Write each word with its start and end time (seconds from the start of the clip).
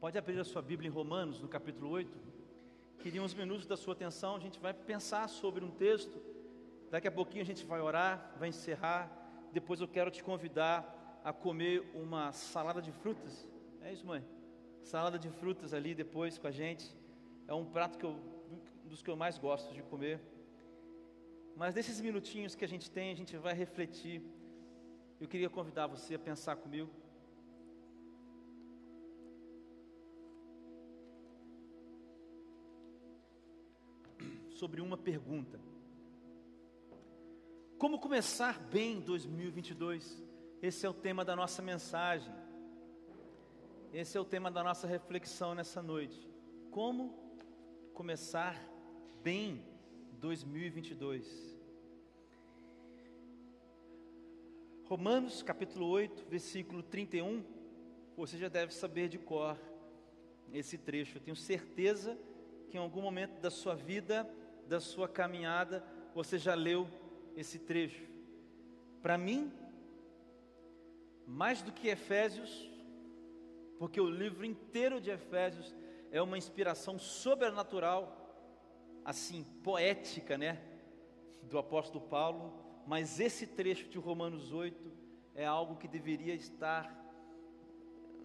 Pode 0.00 0.16
abrir 0.16 0.40
a 0.40 0.44
sua 0.44 0.62
Bíblia 0.62 0.88
em 0.88 0.90
Romanos, 0.90 1.42
no 1.42 1.46
capítulo 1.46 1.90
8. 1.90 2.10
Queria 3.00 3.22
uns 3.22 3.34
minutos 3.34 3.66
da 3.66 3.76
sua 3.76 3.92
atenção, 3.92 4.34
a 4.34 4.38
gente 4.38 4.58
vai 4.58 4.72
pensar 4.72 5.28
sobre 5.28 5.62
um 5.62 5.70
texto. 5.70 6.18
Daqui 6.90 7.06
a 7.06 7.12
pouquinho 7.12 7.42
a 7.42 7.44
gente 7.44 7.66
vai 7.66 7.82
orar, 7.82 8.34
vai 8.38 8.48
encerrar. 8.48 9.12
Depois 9.52 9.78
eu 9.78 9.86
quero 9.86 10.10
te 10.10 10.24
convidar 10.24 11.20
a 11.22 11.34
comer 11.34 11.84
uma 11.92 12.32
salada 12.32 12.80
de 12.80 12.90
frutas. 12.90 13.46
É 13.82 13.92
isso, 13.92 14.06
mãe? 14.06 14.24
Salada 14.82 15.18
de 15.18 15.28
frutas 15.28 15.74
ali 15.74 15.94
depois 15.94 16.38
com 16.38 16.46
a 16.46 16.50
gente. 16.50 16.96
É 17.46 17.52
um 17.52 17.66
prato 17.66 17.98
que 17.98 18.06
eu, 18.06 18.18
dos 18.86 19.02
que 19.02 19.10
eu 19.10 19.16
mais 19.16 19.36
gosto 19.36 19.74
de 19.74 19.82
comer. 19.82 20.18
Mas 21.54 21.74
desses 21.74 22.00
minutinhos 22.00 22.54
que 22.54 22.64
a 22.64 22.68
gente 22.68 22.90
tem, 22.90 23.12
a 23.12 23.16
gente 23.16 23.36
vai 23.36 23.52
refletir. 23.52 24.22
Eu 25.20 25.28
queria 25.28 25.50
convidar 25.50 25.88
você 25.88 26.14
a 26.14 26.18
pensar 26.18 26.56
comigo. 26.56 26.90
Sobre 34.60 34.82
uma 34.82 34.98
pergunta: 34.98 35.58
Como 37.78 37.98
começar 37.98 38.60
bem 38.60 39.00
2022? 39.00 40.22
Esse 40.60 40.84
é 40.84 40.88
o 40.90 40.92
tema 40.92 41.24
da 41.24 41.34
nossa 41.34 41.62
mensagem. 41.62 42.30
Esse 43.90 44.18
é 44.18 44.20
o 44.20 44.24
tema 44.24 44.50
da 44.50 44.62
nossa 44.62 44.86
reflexão 44.86 45.54
nessa 45.54 45.82
noite. 45.82 46.28
Como 46.70 47.18
começar 47.94 48.54
bem 49.22 49.64
2022? 50.18 51.58
Romanos 54.84 55.42
capítulo 55.42 55.86
8, 55.86 56.26
versículo 56.28 56.82
31. 56.82 57.42
Você 58.14 58.36
já 58.36 58.48
deve 58.48 58.74
saber 58.74 59.08
de 59.08 59.16
cor 59.16 59.58
esse 60.52 60.76
trecho. 60.76 61.16
Eu 61.16 61.22
tenho 61.22 61.36
certeza 61.36 62.18
que 62.68 62.76
em 62.76 62.80
algum 62.80 63.00
momento 63.00 63.40
da 63.40 63.50
sua 63.50 63.74
vida 63.74 64.30
da 64.70 64.78
sua 64.78 65.08
caminhada, 65.08 65.84
você 66.14 66.38
já 66.38 66.54
leu 66.54 66.88
esse 67.36 67.58
trecho. 67.58 68.06
Para 69.02 69.18
mim, 69.18 69.52
mais 71.26 71.60
do 71.60 71.72
que 71.72 71.88
Efésios, 71.88 72.70
porque 73.80 74.00
o 74.00 74.08
livro 74.08 74.44
inteiro 74.44 75.00
de 75.00 75.10
Efésios 75.10 75.74
é 76.12 76.22
uma 76.22 76.38
inspiração 76.38 77.00
sobrenatural, 77.00 78.16
assim, 79.04 79.42
poética, 79.64 80.38
né? 80.38 80.62
Do 81.42 81.58
apóstolo 81.58 82.06
Paulo, 82.06 82.54
mas 82.86 83.18
esse 83.18 83.48
trecho 83.48 83.88
de 83.88 83.98
Romanos 83.98 84.52
8 84.52 84.92
é 85.34 85.44
algo 85.44 85.78
que 85.78 85.88
deveria 85.88 86.34
estar 86.34 86.96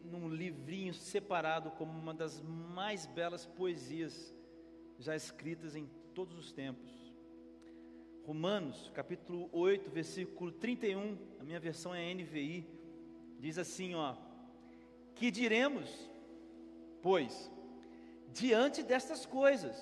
num 0.03 0.29
livrinho 0.29 0.93
separado 0.93 1.71
como 1.71 1.97
uma 1.97 2.13
das 2.13 2.39
mais 2.39 3.07
belas 3.07 3.47
poesias 3.47 4.31
já 4.99 5.15
escritas 5.15 5.75
em 5.75 5.89
todos 6.15 6.37
os 6.37 6.53
tempos. 6.53 6.89
Romanos, 8.25 8.89
capítulo 8.95 9.49
8, 9.51 9.91
versículo 9.91 10.49
31, 10.49 11.17
a 11.41 11.43
minha 11.43 11.59
versão 11.59 11.93
é 11.93 12.11
NVI, 12.13 12.65
diz 13.37 13.57
assim, 13.57 13.93
ó: 13.95 14.15
Que 15.13 15.29
diremos, 15.29 15.89
pois, 17.01 17.51
diante 18.31 18.81
destas 18.81 19.25
coisas? 19.25 19.75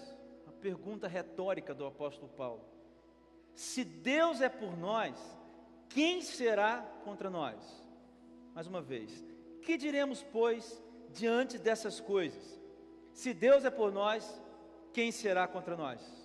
A 0.48 0.52
pergunta 0.52 1.08
retórica 1.08 1.72
do 1.72 1.86
apóstolo 1.86 2.30
Paulo. 2.30 2.66
Se 3.53 3.84
Deus 3.84 4.42
é 4.42 4.50
por 4.50 4.75
nós, 4.75 5.16
quem 5.88 6.24
será 6.24 6.81
contra 7.03 7.29
nós? 7.29 7.58
Mais 8.56 8.66
uma 8.66 8.81
vez, 8.81 9.24
que 9.62 9.78
diremos, 9.78 10.24
pois, 10.24 10.81
diante 11.12 11.59
dessas 11.59 12.02
coisas? 12.02 12.59
Se 13.13 13.35
Deus 13.35 13.63
é 13.63 13.69
por 13.69 13.91
nós, 13.91 14.41
quem 14.91 15.12
será 15.12 15.47
contra 15.47 15.78
nós? 15.78 16.22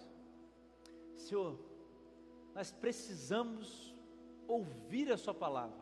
Senhor, 1.28 1.58
nós 2.54 2.72
precisamos 2.72 3.94
ouvir 4.46 5.12
a 5.12 5.16
Sua 5.18 5.34
palavra. 5.34 5.76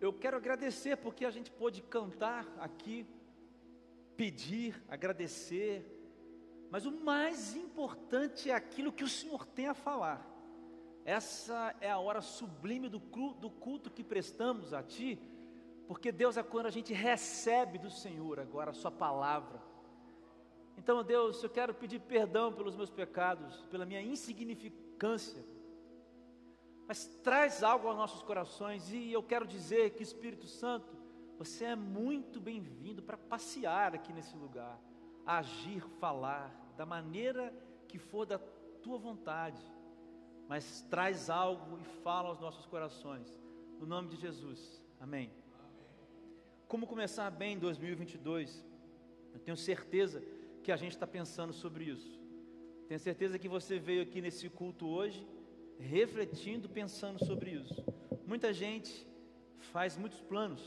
Eu 0.00 0.14
quero 0.14 0.38
agradecer 0.38 0.96
porque 0.96 1.26
a 1.26 1.30
gente 1.30 1.50
pôde 1.50 1.82
cantar 1.82 2.50
aqui, 2.58 3.06
pedir, 4.16 4.82
agradecer, 4.88 5.84
mas 6.70 6.86
o 6.86 6.90
mais 6.90 7.54
importante 7.54 8.50
é 8.50 8.54
aquilo 8.54 8.90
que 8.90 9.04
o 9.04 9.08
Senhor 9.08 9.44
tem 9.44 9.66
a 9.66 9.74
falar. 9.74 10.26
Essa 11.04 11.76
é 11.82 11.90
a 11.90 11.98
hora 11.98 12.22
sublime 12.22 12.88
do 12.88 12.98
culto 12.98 13.90
que 13.90 14.02
prestamos 14.02 14.72
a 14.72 14.82
Ti, 14.82 15.20
porque 15.86 16.10
Deus 16.10 16.38
é 16.38 16.42
quando 16.42 16.64
a 16.64 16.70
gente 16.70 16.94
recebe 16.94 17.76
do 17.76 17.90
Senhor 17.90 18.40
agora 18.40 18.70
a 18.70 18.74
Sua 18.74 18.90
palavra 18.90 19.73
então, 20.76 21.02
Deus, 21.02 21.42
eu 21.42 21.50
quero 21.50 21.72
pedir 21.74 22.00
perdão 22.00 22.52
pelos 22.52 22.76
meus 22.76 22.90
pecados, 22.90 23.62
pela 23.70 23.86
minha 23.86 24.02
insignificância. 24.02 25.44
Mas 26.86 27.06
traz 27.22 27.62
algo 27.62 27.88
aos 27.88 27.96
nossos 27.96 28.22
corações 28.22 28.92
e 28.92 29.12
eu 29.12 29.22
quero 29.22 29.46
dizer 29.46 29.90
que 29.90 30.02
Espírito 30.02 30.46
Santo, 30.46 30.94
você 31.38 31.64
é 31.64 31.76
muito 31.76 32.40
bem-vindo 32.40 33.02
para 33.02 33.16
passear 33.16 33.94
aqui 33.94 34.12
nesse 34.12 34.36
lugar, 34.36 34.78
agir, 35.24 35.80
falar 35.98 36.52
da 36.76 36.84
maneira 36.84 37.54
que 37.88 37.98
for 37.98 38.26
da 38.26 38.38
tua 38.82 38.98
vontade. 38.98 39.62
Mas 40.46 40.82
traz 40.90 41.30
algo 41.30 41.78
e 41.78 41.84
fala 42.02 42.28
aos 42.28 42.40
nossos 42.40 42.66
corações. 42.66 43.42
No 43.78 43.86
nome 43.86 44.08
de 44.10 44.16
Jesus. 44.16 44.84
Amém. 45.00 45.30
Amém. 45.58 45.80
Como 46.68 46.86
começar 46.86 47.30
bem 47.30 47.54
em 47.54 47.58
2022? 47.58 48.62
Eu 49.32 49.40
tenho 49.40 49.56
certeza 49.56 50.22
que 50.64 50.72
a 50.72 50.76
gente 50.76 50.92
está 50.92 51.06
pensando 51.06 51.52
sobre 51.52 51.84
isso. 51.84 52.18
Tenho 52.88 52.98
certeza 52.98 53.38
que 53.38 53.48
você 53.48 53.78
veio 53.78 54.02
aqui 54.02 54.22
nesse 54.22 54.48
culto 54.48 54.88
hoje 54.88 55.26
refletindo, 55.78 56.70
pensando 56.70 57.22
sobre 57.22 57.50
isso. 57.50 57.84
Muita 58.26 58.50
gente 58.50 59.06
faz 59.58 59.98
muitos 59.98 60.22
planos, 60.22 60.62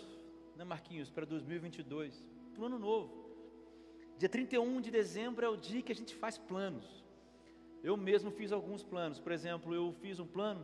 né, 0.56 0.64
Marquinhos, 0.64 1.10
para 1.10 1.26
2022. 1.26 2.24
Plano 2.54 2.78
novo. 2.78 3.26
Dia 4.20 4.30
31 4.30 4.80
de 4.82 4.92
dezembro 4.92 5.44
é 5.44 5.50
o 5.50 5.58
dia 5.58 5.82
que 5.82 5.92
a 5.92 5.96
gente 5.96 6.14
faz 6.14 6.38
planos. 6.38 7.04
Eu 7.84 7.98
mesmo 7.98 8.30
fiz 8.30 8.52
alguns 8.52 8.84
planos. 8.84 9.20
Por 9.20 9.32
exemplo, 9.32 9.74
eu 9.74 9.92
fiz 9.94 10.20
um 10.20 10.28
plano, 10.28 10.64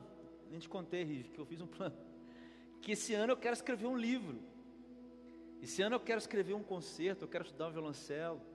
nem 0.51 0.59
te 0.59 0.69
contei, 0.69 1.03
Rive, 1.03 1.29
que 1.29 1.39
eu 1.39 1.45
fiz 1.45 1.59
um 1.59 1.67
plano. 1.67 1.95
Que 2.81 2.91
esse 2.91 3.15
ano 3.15 3.33
eu 3.33 3.37
quero 3.37 3.53
escrever 3.53 3.87
um 3.87 3.97
livro. 3.97 4.39
Esse 5.59 5.81
ano 5.81 5.95
eu 5.95 5.99
quero 5.99 6.19
escrever 6.19 6.53
um 6.53 6.61
concerto, 6.61 7.23
eu 7.23 7.27
quero 7.27 7.45
estudar 7.45 7.69
um 7.69 7.71
violoncelo 7.71 8.52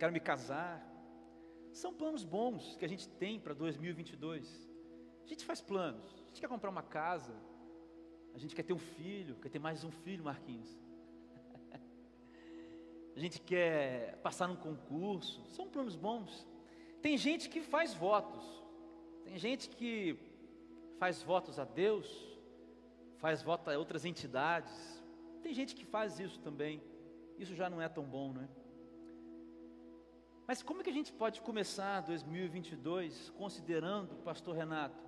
quero 0.00 0.12
me 0.14 0.20
casar. 0.20 0.74
São 1.70 1.92
planos 1.92 2.24
bons 2.24 2.74
que 2.78 2.84
a 2.86 2.88
gente 2.88 3.06
tem 3.22 3.38
para 3.38 3.52
2022. 3.52 4.70
A 5.22 5.26
gente 5.26 5.44
faz 5.44 5.60
planos. 5.60 6.10
A 6.24 6.26
gente 6.28 6.40
quer 6.40 6.48
comprar 6.48 6.70
uma 6.70 6.82
casa. 6.82 7.34
A 8.34 8.38
gente 8.38 8.54
quer 8.56 8.62
ter 8.62 8.72
um 8.72 8.78
filho, 8.78 9.36
quer 9.36 9.50
ter 9.50 9.58
mais 9.58 9.84
um 9.84 9.90
filho, 9.90 10.24
Marquinhos. 10.24 10.70
A 13.16 13.20
gente 13.20 13.40
quer 13.40 14.16
passar 14.22 14.46
num 14.48 14.56
concurso. 14.56 15.44
São 15.48 15.68
planos 15.68 15.96
bons. 15.96 16.46
Tem 17.02 17.18
gente 17.18 17.50
que 17.50 17.60
faz 17.60 17.92
votos. 17.92 18.44
Tem 19.24 19.36
gente 19.36 19.68
que 19.68 20.16
faz 20.98 21.22
votos 21.22 21.58
a 21.58 21.64
Deus, 21.64 22.06
faz 23.18 23.42
votos 23.42 23.68
a 23.68 23.78
outras 23.78 24.04
entidades. 24.04 24.74
Tem 25.42 25.52
gente 25.52 25.74
que 25.74 25.84
faz 25.84 26.18
isso 26.18 26.40
também. 26.40 26.82
Isso 27.38 27.54
já 27.54 27.68
não 27.68 27.82
é 27.82 27.88
tão 27.88 28.04
bom, 28.04 28.32
não 28.32 28.42
é? 28.42 28.59
Mas 30.50 30.64
como 30.64 30.80
é 30.80 30.82
que 30.82 30.90
a 30.90 30.92
gente 30.92 31.12
pode 31.12 31.40
começar 31.42 32.00
2022 32.00 33.30
considerando, 33.38 34.16
pastor 34.24 34.56
Renato, 34.56 35.00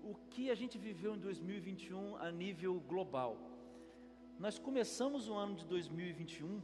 o 0.00 0.14
que 0.30 0.48
a 0.48 0.54
gente 0.54 0.78
viveu 0.78 1.16
em 1.16 1.18
2021 1.18 2.14
a 2.18 2.30
nível 2.30 2.78
global? 2.78 3.36
Nós 4.38 4.56
começamos 4.56 5.28
o 5.28 5.34
ano 5.34 5.56
de 5.56 5.66
2021 5.66 6.62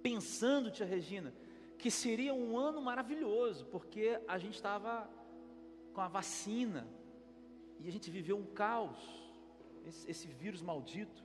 pensando, 0.00 0.70
tia 0.70 0.86
Regina, 0.86 1.34
que 1.76 1.90
seria 1.90 2.32
um 2.32 2.56
ano 2.56 2.80
maravilhoso, 2.80 3.66
porque 3.66 4.22
a 4.28 4.38
gente 4.38 4.54
estava 4.54 5.10
com 5.92 6.00
a 6.00 6.06
vacina 6.06 6.86
e 7.80 7.88
a 7.88 7.90
gente 7.90 8.12
viveu 8.12 8.38
um 8.38 8.46
caos, 8.46 8.96
esse, 9.84 10.08
esse 10.08 10.28
vírus 10.28 10.62
maldito. 10.62 11.20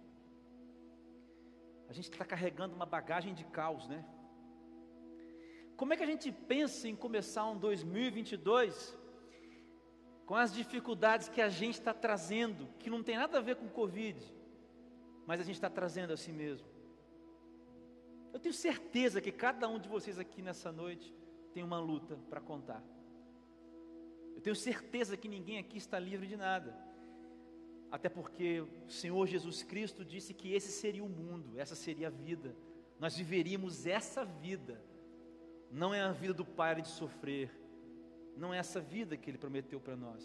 A 1.88 1.94
gente 1.94 2.10
está 2.10 2.26
carregando 2.26 2.74
uma 2.74 2.88
bagagem 2.88 3.36
de 3.36 3.46
caos, 3.46 3.88
né? 3.88 4.04
Como 5.78 5.94
é 5.94 5.98
que 5.98 6.04
a 6.04 6.08
gente 6.08 6.32
pensa 6.32 6.88
em 6.88 6.96
começar 6.96 7.46
um 7.46 7.58
2022 7.58 8.98
com 10.26 10.36
as 10.36 10.54
dificuldades 10.54 11.28
que 11.28 11.42
a 11.42 11.50
gente 11.50 11.76
está 11.76 11.94
trazendo, 11.94 12.68
que 12.80 12.90
não 12.90 13.04
tem 13.04 13.18
nada 13.18 13.38
a 13.38 13.42
ver 13.42 13.58
com 13.58 13.68
Covid, 13.68 14.20
mas 15.26 15.42
a 15.42 15.44
gente 15.44 15.56
está 15.56 15.70
trazendo 15.70 16.14
a 16.14 16.18
si 16.18 16.32
mesmo? 16.32 16.68
Eu 18.34 18.40
tenho 18.40 18.54
certeza 18.54 19.22
que 19.22 19.32
cada 19.32 19.68
um 19.68 19.78
de 19.78 19.88
vocês 19.88 20.18
aqui 20.18 20.42
nessa 20.42 20.72
noite 20.72 21.14
tem 21.54 21.64
uma 21.64 21.80
luta 21.80 22.18
para 22.30 22.42
contar. 22.42 22.84
Eu 24.36 24.42
tenho 24.42 24.56
certeza 24.56 25.16
que 25.16 25.28
ninguém 25.28 25.58
aqui 25.58 25.78
está 25.78 26.00
livre 26.00 26.28
de 26.28 26.36
nada. 26.36 26.86
até 27.92 28.10
porque 28.10 28.60
o 28.60 28.90
Senhor 28.90 29.26
Jesus 29.26 29.64
Cristo 29.64 30.04
disse 30.04 30.34
que 30.34 30.54
esse 30.54 30.70
seria 30.70 31.04
o 31.04 31.08
mundo, 31.08 31.58
essa 31.58 31.76
seria 31.76 32.08
a 32.08 32.10
vida. 32.10 32.54
Nós 33.00 33.16
viveríamos 33.16 33.86
essa 33.86 34.26
vida. 34.26 34.84
Não 35.82 35.94
é 35.94 36.02
a 36.02 36.14
vida 36.14 36.34
do 36.34 36.46
Pai 36.46 36.82
de 36.82 36.88
sofrer, 36.88 37.52
não 38.38 38.54
é 38.54 38.58
essa 38.58 38.80
vida 38.80 39.18
que 39.18 39.30
Ele 39.30 39.38
prometeu 39.38 39.78
para 39.78 39.98
nós. 39.98 40.24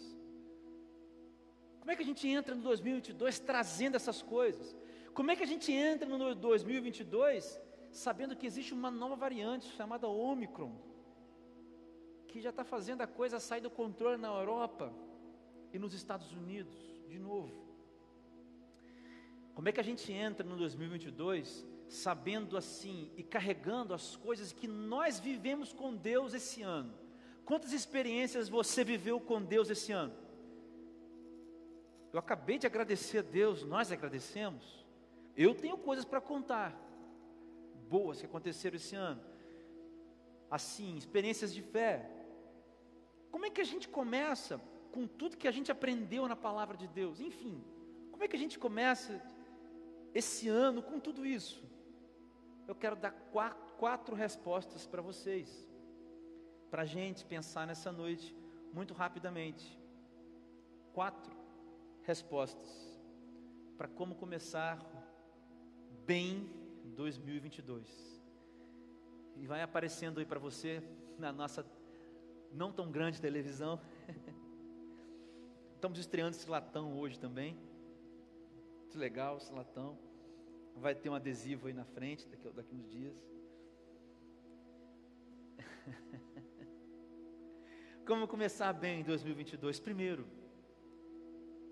Como 1.79 1.91
é 1.91 1.95
que 1.95 2.03
a 2.03 2.05
gente 2.05 2.25
entra 2.25 2.55
no 2.55 2.61
2022 2.61 3.37
trazendo 3.39 3.95
essas 3.95 4.21
coisas? 4.21 4.73
Como 5.13 5.29
é 5.29 5.35
que 5.35 5.43
a 5.43 5.51
gente 5.53 5.69
entra 5.73 6.07
no 6.07 6.33
2022 6.33 7.59
sabendo 7.91 8.33
que 8.33 8.45
existe 8.45 8.73
uma 8.73 8.89
nova 8.89 9.17
variante 9.17 9.65
chamada 9.75 10.07
Omicron, 10.07 10.73
que 12.29 12.39
já 12.39 12.51
está 12.51 12.63
fazendo 12.63 13.01
a 13.01 13.07
coisa 13.07 13.37
sair 13.37 13.59
do 13.59 13.69
controle 13.69 14.15
na 14.15 14.29
Europa 14.29 14.93
e 15.73 15.77
nos 15.77 15.93
Estados 15.93 16.31
Unidos, 16.31 16.77
de 17.09 17.19
novo? 17.19 17.51
Como 19.53 19.67
é 19.67 19.73
que 19.73 19.81
a 19.81 19.83
gente 19.83 20.13
entra 20.13 20.47
no 20.47 20.55
2022 20.55 21.67
sabendo 21.91 22.55
assim 22.55 23.11
e 23.17 23.21
carregando 23.21 23.93
as 23.93 24.15
coisas 24.15 24.53
que 24.53 24.65
nós 24.65 25.19
vivemos 25.19 25.73
com 25.73 25.93
Deus 25.93 26.33
esse 26.33 26.61
ano? 26.61 26.93
Quantas 27.43 27.73
experiências 27.73 28.47
você 28.47 28.81
viveu 28.81 29.19
com 29.19 29.41
Deus 29.43 29.69
esse 29.69 29.91
ano? 29.91 30.13
Eu 32.13 32.19
acabei 32.19 32.57
de 32.57 32.65
agradecer 32.65 33.17
a 33.17 33.21
Deus, 33.21 33.65
nós 33.65 33.91
agradecemos. 33.91 34.85
Eu 35.35 35.53
tenho 35.53 35.77
coisas 35.77 36.05
para 36.05 36.21
contar, 36.21 36.73
boas 37.89 38.21
que 38.21 38.25
aconteceram 38.25 38.77
esse 38.77 38.95
ano. 38.95 39.21
Assim, 40.49 40.95
experiências 40.95 41.53
de 41.53 41.61
fé. 41.61 42.09
Como 43.29 43.45
é 43.45 43.49
que 43.49 43.59
a 43.59 43.65
gente 43.65 43.89
começa 43.89 44.61
com 44.93 45.05
tudo 45.05 45.35
que 45.35 45.47
a 45.47 45.51
gente 45.51 45.69
aprendeu 45.69 46.25
na 46.25 46.37
palavra 46.37 46.77
de 46.77 46.87
Deus? 46.87 47.19
Enfim, 47.19 47.61
como 48.11 48.23
é 48.23 48.29
que 48.29 48.35
a 48.37 48.39
gente 48.39 48.57
começa 48.57 49.21
esse 50.13 50.47
ano 50.47 50.81
com 50.81 50.97
tudo 50.97 51.25
isso? 51.25 51.70
Eu 52.71 52.75
quero 52.75 52.95
dar 52.95 53.11
quatro, 53.11 53.73
quatro 53.73 54.15
respostas 54.15 54.87
para 54.87 55.01
vocês, 55.01 55.69
para 56.69 56.83
a 56.83 56.85
gente 56.85 57.25
pensar 57.25 57.67
nessa 57.67 57.91
noite, 57.91 58.33
muito 58.71 58.93
rapidamente. 58.93 59.77
Quatro 60.93 61.35
respostas 62.03 62.97
para 63.77 63.89
como 63.89 64.15
começar 64.15 64.79
bem 66.05 66.49
2022. 66.95 68.23
E 69.35 69.45
vai 69.45 69.61
aparecendo 69.61 70.21
aí 70.21 70.25
para 70.25 70.39
você 70.39 70.81
na 71.17 71.33
nossa 71.33 71.65
não 72.53 72.71
tão 72.71 72.89
grande 72.89 73.19
televisão. 73.19 73.81
Estamos 75.75 75.99
estreando 75.99 76.37
esse 76.37 76.49
latão 76.49 76.97
hoje 76.97 77.19
também. 77.19 77.59
Muito 78.79 78.97
legal 78.97 79.35
esse 79.35 79.51
latão. 79.51 79.99
Vai 80.75 80.95
ter 80.95 81.09
um 81.09 81.15
adesivo 81.15 81.67
aí 81.67 81.73
na 81.73 81.85
frente 81.85 82.27
daqui, 82.27 82.49
daqui 82.49 82.75
uns 82.75 82.89
dias. 82.89 83.15
Como 88.05 88.27
começar 88.27 88.73
bem 88.73 89.01
em 89.01 89.03
2022? 89.03 89.79
Primeiro, 89.79 90.25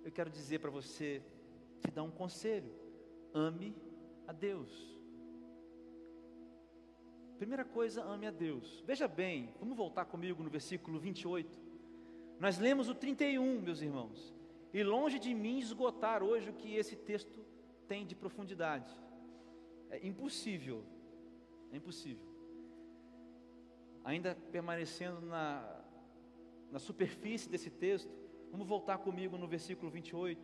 eu 0.04 0.12
quero 0.12 0.30
dizer 0.30 0.60
para 0.60 0.70
você, 0.70 1.22
te 1.82 1.92
dar 1.92 2.04
um 2.04 2.12
conselho: 2.12 2.72
ame 3.34 3.76
a 4.28 4.32
Deus. 4.32 4.98
Primeira 7.38 7.64
coisa, 7.64 8.04
ame 8.04 8.28
a 8.28 8.32
Deus. 8.32 8.84
Veja 8.86 9.08
bem, 9.08 9.54
vamos 9.60 9.78
voltar 9.78 10.06
comigo 10.06 10.44
no 10.44 10.50
versículo 10.50 11.00
28. 11.00 11.58
Nós 12.38 12.58
lemos 12.58 12.90
o 12.90 12.96
31, 12.96 13.62
meus 13.62 13.82
irmãos. 13.82 14.34
E 14.74 14.84
longe 14.84 15.20
de 15.20 15.34
mim 15.34 15.58
esgotar 15.58 16.22
hoje 16.22 16.50
o 16.50 16.54
que 16.54 16.76
esse 16.76 16.96
texto 16.96 17.46
tem 17.90 18.06
de 18.06 18.16
profundidade. 18.16 18.90
É 19.90 19.98
impossível. 20.08 20.86
É 21.74 21.78
impossível. 21.78 22.30
Ainda 24.04 24.38
permanecendo 24.52 25.20
na, 25.22 25.82
na 26.72 26.80
superfície 26.80 27.50
desse 27.50 27.72
texto, 27.72 28.10
vamos 28.52 28.68
voltar 28.68 29.00
comigo 29.00 29.38
no 29.38 29.48
versículo 29.48 29.90
28. 29.90 30.40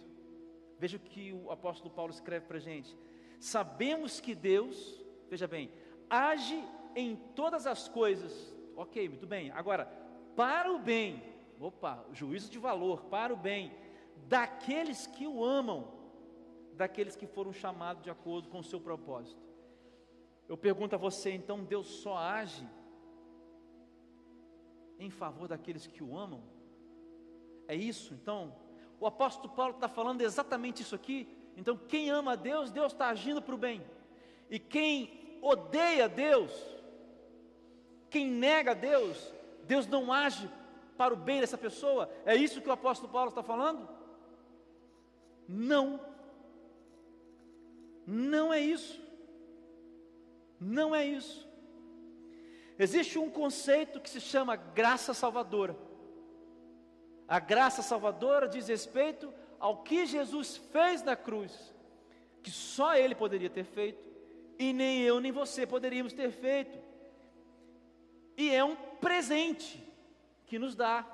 Veja 0.80 0.98
o 0.98 1.00
que 1.00 1.32
o 1.32 1.52
apóstolo 1.52 1.94
Paulo 1.94 2.12
escreve 2.12 2.48
para 2.48 2.58
a 2.58 2.60
gente. 2.60 2.98
Sabemos 3.40 4.20
que 4.20 4.34
Deus, 4.34 5.06
veja 5.30 5.48
bem, 5.48 5.72
age 6.10 6.62
em 6.96 7.16
todas 7.36 7.68
as 7.68 7.88
coisas. 7.88 8.54
Ok, 8.76 9.08
muito 9.08 9.28
bem. 9.28 9.52
Agora, 9.52 9.86
para 10.36 10.72
o 10.74 10.80
bem, 10.80 11.24
opa, 11.60 12.06
juízo 12.12 12.50
de 12.50 12.58
valor, 12.58 13.06
para 13.06 13.34
o 13.34 13.38
bem 13.38 13.72
daqueles 14.28 15.06
que 15.06 15.28
o 15.28 15.44
amam, 15.44 15.95
daqueles 16.76 17.16
que 17.16 17.26
foram 17.26 17.54
chamados 17.54 18.04
de 18.04 18.10
acordo 18.10 18.50
com 18.50 18.60
o 18.60 18.64
seu 18.64 18.80
propósito. 18.80 19.42
Eu 20.48 20.58
pergunto 20.58 20.96
a 20.96 20.98
você, 20.98 21.32
então 21.32 21.64
Deus 21.64 21.88
só 21.88 22.18
age 22.18 22.68
em 25.00 25.10
favor 25.10 25.48
daqueles 25.48 25.88
que 25.88 26.04
o 26.04 26.18
amam? 26.18 26.44
É 27.68 27.76
isso, 27.76 28.14
então? 28.14 28.56
O 29.00 29.08
apóstolo 29.08 29.54
Paulo 29.54 29.74
está 29.76 29.88
falando 29.88 30.22
exatamente 30.22 30.82
isso 30.82 30.96
aqui. 30.96 31.28
Então, 31.58 31.78
quem 31.78 32.10
ama 32.10 32.34
a 32.34 32.36
Deus, 32.36 32.72
Deus 32.72 32.92
está 32.94 33.08
agindo 33.08 33.42
para 33.42 33.56
o 33.56 33.58
bem. 33.58 33.84
E 34.50 34.60
quem 34.60 35.40
odeia 35.42 36.08
Deus, 36.08 36.52
quem 38.10 38.28
nega 38.28 38.72
a 38.72 38.76
Deus, 38.76 39.34
Deus 39.64 39.88
não 39.88 40.12
age 40.12 40.50
para 40.98 41.14
o 41.14 41.18
bem 41.18 41.42
dessa 41.42 41.58
pessoa. 41.58 42.10
É 42.26 42.36
isso 42.36 42.62
que 42.62 42.70
o 42.70 42.74
apóstolo 42.74 43.12
Paulo 43.12 43.30
está 43.30 43.44
falando? 43.44 43.88
Não. 45.48 46.00
Não 48.06 48.54
é 48.54 48.60
isso. 48.60 49.02
Não 50.60 50.96
é 50.96 51.06
isso. 51.06 51.48
Existe 52.78 53.18
um 53.18 53.30
conceito 53.30 54.00
que 54.00 54.10
se 54.10 54.20
chama 54.20 54.56
graça 54.56 55.14
salvadora. 55.14 55.76
A 57.28 57.40
graça 57.40 57.82
salvadora 57.82 58.48
diz 58.48 58.68
respeito 58.68 59.34
ao 59.60 59.82
que 59.84 60.06
Jesus 60.06 60.58
fez 60.58 61.02
na 61.02 61.16
cruz, 61.16 61.74
que 62.44 62.52
só 62.52 62.96
Ele 62.96 63.16
poderia 63.16 63.50
ter 63.50 63.64
feito, 63.64 64.04
e 64.60 64.72
nem 64.74 65.02
eu 65.02 65.20
nem 65.20 65.32
você 65.32 65.66
poderíamos 65.66 66.14
ter 66.14 66.32
feito. 66.32 66.78
E 68.38 68.54
é 68.54 68.64
um 68.64 68.76
presente 68.76 69.82
que 70.46 70.60
nos 70.60 70.76
dá 70.76 71.06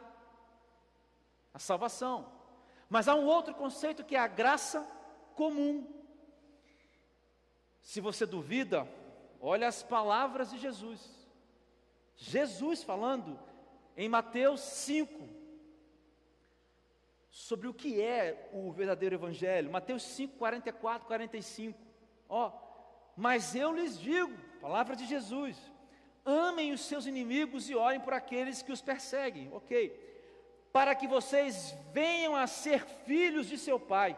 a 1.54 1.60
salvação. 1.60 2.26
Mas 2.90 3.08
há 3.08 3.16
um 3.16 3.26
outro 3.26 3.54
conceito 3.54 4.04
que 4.04 4.16
é 4.16 4.20
a 4.20 4.28
graça 4.28 4.86
comum. 5.36 5.88
Se 7.82 8.00
você 8.00 8.26
duvida, 8.26 8.88
olha 9.40 9.68
as 9.68 9.82
palavras 9.82 10.52
de 10.52 10.58
Jesus. 10.58 11.10
Jesus 12.16 12.84
falando 12.84 13.40
em 13.98 14.08
Mateus 14.08 14.62
5, 14.62 15.28
sobre 17.32 17.68
o 17.68 17.74
que 17.74 18.02
é 18.02 18.50
o 18.54 18.72
verdadeiro 18.72 19.16
evangelho. 19.16 19.72
Mateus 19.72 20.04
5, 20.04 20.38
44, 20.38 21.08
45. 21.08 21.80
Ó, 22.30 22.52
mas 23.16 23.56
eu 23.56 23.74
lhes 23.74 24.00
digo, 24.00 24.32
palavra 24.62 24.96
de 24.96 25.06
Jesus, 25.06 25.58
amem 26.24 26.72
os 26.72 26.82
seus 26.82 27.06
inimigos 27.06 27.70
e 27.70 27.76
orem 27.76 28.00
por 28.00 28.14
aqueles 28.14 28.62
que 28.62 28.72
os 28.72 28.82
perseguem. 28.82 29.52
Ok. 29.52 30.10
Para 30.72 30.94
que 30.94 31.08
vocês 31.08 31.76
venham 31.92 32.36
a 32.36 32.48
ser 32.48 32.86
filhos 32.86 33.48
de 33.48 33.58
seu 33.58 33.80
Pai, 33.80 34.18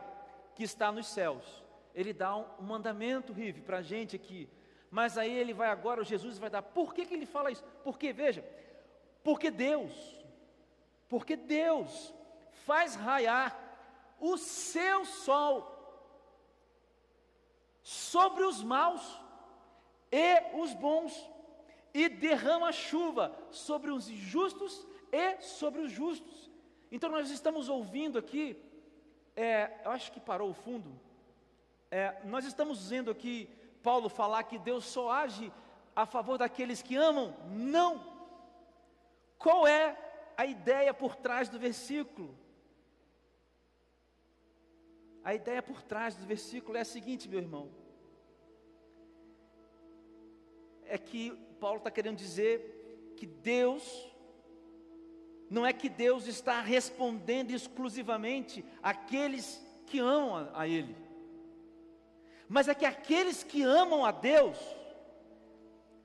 que 0.55 0.63
está 0.63 0.91
nos 0.91 1.07
céus. 1.07 1.62
Ele 1.93 2.13
dá 2.13 2.35
um, 2.35 2.45
mandamento, 2.61 3.33
Rive, 3.33 3.61
para 3.61 3.77
a 3.77 3.81
gente 3.81 4.15
aqui. 4.15 4.49
Mas 4.89 5.17
aí 5.17 5.31
ele 5.31 5.53
vai 5.53 5.69
agora, 5.69 6.01
o 6.01 6.05
Jesus 6.05 6.37
vai 6.37 6.49
dar. 6.49 6.61
Por 6.61 6.93
que, 6.93 7.05
que 7.05 7.13
ele 7.13 7.25
fala 7.25 7.51
isso? 7.51 7.63
Porque, 7.83 8.11
veja, 8.13 8.43
porque 9.23 9.49
Deus, 9.49 9.91
porque 11.07 11.35
Deus 11.35 12.13
faz 12.65 12.95
raiar 12.95 13.57
o 14.19 14.37
seu 14.37 15.05
sol 15.05 15.73
sobre 17.81 18.43
os 18.43 18.63
maus 18.63 19.19
e 20.11 20.57
os 20.57 20.73
bons, 20.73 21.29
e 21.93 22.07
derrama 22.07 22.71
chuva 22.71 23.35
sobre 23.51 23.91
os 23.91 24.09
injustos 24.09 24.87
e 25.11 25.41
sobre 25.41 25.81
os 25.81 25.91
justos. 25.91 26.49
Então 26.91 27.09
nós 27.09 27.29
estamos 27.29 27.69
ouvindo 27.69 28.17
aqui, 28.17 28.55
é, 29.35 29.81
eu 29.83 29.91
acho 29.91 30.11
que 30.11 30.19
parou 30.19 30.49
o 30.51 30.53
fundo. 30.53 30.99
É, 31.95 32.19
nós 32.23 32.43
estamos 32.43 32.89
vendo 32.89 33.11
aqui 33.11 33.47
Paulo 33.83 34.09
falar 34.09 34.45
que 34.45 34.57
Deus 34.57 34.83
só 34.83 35.11
age 35.11 35.53
a 35.95 36.07
favor 36.07 36.39
daqueles 36.39 36.81
que 36.81 36.95
amam? 36.95 37.35
Não. 37.51 38.03
Qual 39.37 39.67
é 39.67 39.95
a 40.35 40.43
ideia 40.43 40.91
por 40.91 41.15
trás 41.15 41.49
do 41.49 41.59
versículo? 41.59 42.35
A 45.23 45.35
ideia 45.35 45.61
por 45.61 45.83
trás 45.83 46.15
do 46.15 46.25
versículo 46.25 46.75
é 46.79 46.81
a 46.81 46.85
seguinte, 46.85 47.29
meu 47.29 47.37
irmão: 47.37 47.69
é 50.85 50.97
que 50.97 51.29
Paulo 51.59 51.77
está 51.77 51.91
querendo 51.91 52.17
dizer 52.17 53.13
que 53.15 53.27
Deus, 53.27 54.11
não 55.47 55.63
é 55.63 55.71
que 55.71 55.89
Deus 55.89 56.25
está 56.25 56.59
respondendo 56.59 57.51
exclusivamente 57.51 58.65
àqueles 58.81 59.63
que 59.85 59.99
amam 59.99 60.49
a 60.55 60.67
Ele. 60.67 61.12
Mas 62.53 62.67
é 62.67 62.75
que 62.75 62.85
aqueles 62.85 63.43
que 63.43 63.63
amam 63.63 64.05
a 64.05 64.11
Deus 64.11 64.59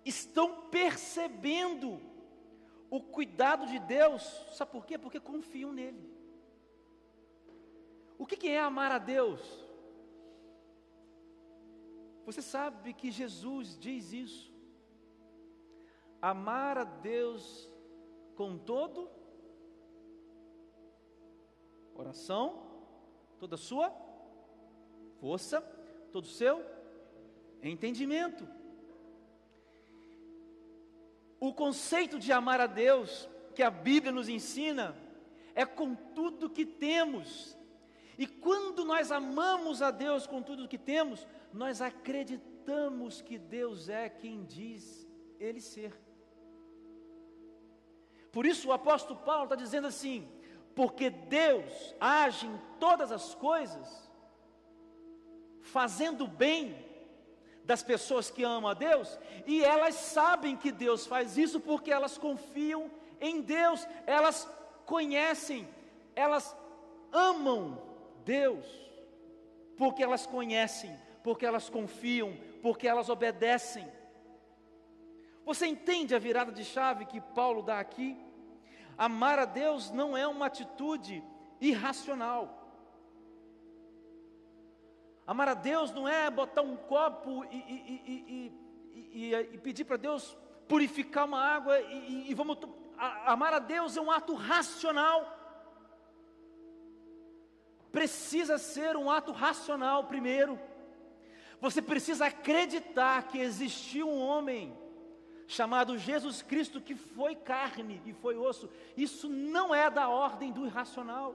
estão 0.02 0.62
percebendo 0.70 2.00
o 2.88 3.02
cuidado 3.02 3.66
de 3.66 3.78
Deus, 3.78 4.22
sabe 4.54 4.72
por 4.72 4.86
quê? 4.86 4.96
Porque 4.96 5.20
confiam 5.20 5.74
nele. 5.74 6.10
O 8.16 8.24
que, 8.24 8.48
é 8.48 8.58
amar 8.58 8.90
a 8.90 8.96
Deus? 8.96 9.42
Você 12.24 12.40
sabe 12.40 12.94
que 12.94 13.10
Jesus 13.10 13.78
diz 13.78 14.14
isso. 14.14 14.50
Amar 16.22 16.78
a 16.78 16.84
Deus 16.84 17.68
com 18.36 18.56
todo 18.56 19.10
oração, 21.94 22.62
toda 23.38 23.56
a 23.56 23.58
sua 23.58 23.94
força, 25.20 25.77
todo 26.08 26.24
o 26.24 26.28
seu 26.28 26.64
entendimento. 27.62 28.46
O 31.40 31.52
conceito 31.52 32.18
de 32.18 32.32
amar 32.32 32.60
a 32.60 32.66
Deus 32.66 33.28
que 33.54 33.62
a 33.62 33.70
Bíblia 33.70 34.12
nos 34.12 34.28
ensina 34.28 34.96
é 35.54 35.64
com 35.64 35.94
tudo 35.94 36.50
que 36.50 36.64
temos. 36.64 37.56
E 38.16 38.26
quando 38.26 38.84
nós 38.84 39.12
amamos 39.12 39.80
a 39.82 39.90
Deus 39.90 40.26
com 40.26 40.42
tudo 40.42 40.68
que 40.68 40.78
temos, 40.78 41.26
nós 41.52 41.80
acreditamos 41.80 43.22
que 43.22 43.38
Deus 43.38 43.88
é 43.88 44.08
quem 44.08 44.44
diz 44.44 45.08
Ele 45.38 45.60
ser. 45.60 45.92
Por 48.32 48.44
isso 48.44 48.68
o 48.68 48.72
apóstolo 48.72 49.20
Paulo 49.20 49.44
está 49.44 49.56
dizendo 49.56 49.86
assim: 49.86 50.28
porque 50.74 51.10
Deus 51.10 51.94
age 52.00 52.46
em 52.46 52.56
todas 52.78 53.10
as 53.10 53.34
coisas, 53.34 54.07
fazendo 55.72 56.26
bem 56.26 56.76
das 57.64 57.82
pessoas 57.82 58.30
que 58.30 58.42
amam 58.42 58.70
a 58.70 58.74
Deus, 58.74 59.18
e 59.46 59.62
elas 59.62 59.94
sabem 59.94 60.56
que 60.56 60.72
Deus 60.72 61.06
faz 61.06 61.36
isso 61.36 61.60
porque 61.60 61.92
elas 61.92 62.16
confiam 62.16 62.90
em 63.20 63.42
Deus, 63.42 63.86
elas 64.06 64.48
conhecem, 64.86 65.68
elas 66.16 66.56
amam 67.12 67.80
Deus, 68.24 68.64
porque 69.76 70.02
elas 70.02 70.26
conhecem, 70.26 70.98
porque 71.22 71.44
elas 71.44 71.68
confiam, 71.68 72.34
porque 72.62 72.88
elas 72.88 73.10
obedecem. 73.10 73.86
Você 75.44 75.66
entende 75.66 76.14
a 76.14 76.18
virada 76.18 76.52
de 76.52 76.64
chave 76.64 77.04
que 77.04 77.20
Paulo 77.20 77.62
dá 77.62 77.78
aqui? 77.78 78.16
Amar 78.96 79.38
a 79.38 79.44
Deus 79.44 79.90
não 79.90 80.16
é 80.16 80.26
uma 80.26 80.46
atitude 80.46 81.22
irracional. 81.60 82.57
Amar 85.28 85.46
a 85.50 85.52
Deus 85.52 85.92
não 85.92 86.08
é 86.08 86.30
botar 86.30 86.62
um 86.62 86.74
copo 86.74 87.44
e, 87.50 87.58
e, 87.58 88.52
e, 89.12 89.34
e 89.34 89.58
pedir 89.58 89.84
para 89.84 89.98
Deus 89.98 90.34
purificar 90.66 91.26
uma 91.26 91.38
água 91.38 91.78
e, 91.82 92.32
vamos. 92.32 92.56
Amar 93.26 93.52
a 93.52 93.58
Deus 93.58 93.94
é 93.94 94.00
um 94.00 94.10
ato 94.10 94.32
racional. 94.32 95.38
Precisa 97.92 98.56
ser 98.56 98.96
um 98.96 99.10
ato 99.10 99.30
racional 99.30 100.04
primeiro. 100.04 100.58
Você 101.60 101.82
precisa 101.82 102.24
acreditar 102.24 103.24
que 103.24 103.36
existiu 103.36 104.08
um 104.08 104.22
homem 104.22 104.74
chamado 105.46 105.98
Jesus 105.98 106.40
Cristo 106.40 106.80
que 106.80 106.94
foi 106.94 107.36
carne 107.36 108.00
e 108.06 108.14
foi 108.14 108.34
osso. 108.34 108.70
Isso 108.96 109.28
não 109.28 109.74
é 109.74 109.90
da 109.90 110.08
ordem 110.08 110.50
do 110.50 110.64
irracional. 110.64 111.34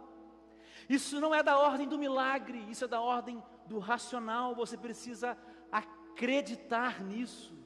Isso 0.89 1.21
não 1.21 1.33
é 1.33 1.43
da 1.43 1.59
ordem 1.59 1.87
do 1.87 1.97
milagre, 1.97 2.65
isso 2.69 2.85
é 2.85 2.87
da 2.87 2.99
ordem 2.99 3.41
do 3.73 3.79
racional, 3.79 4.53
você 4.53 4.77
precisa 4.77 5.37
acreditar 5.71 7.03
nisso. 7.03 7.57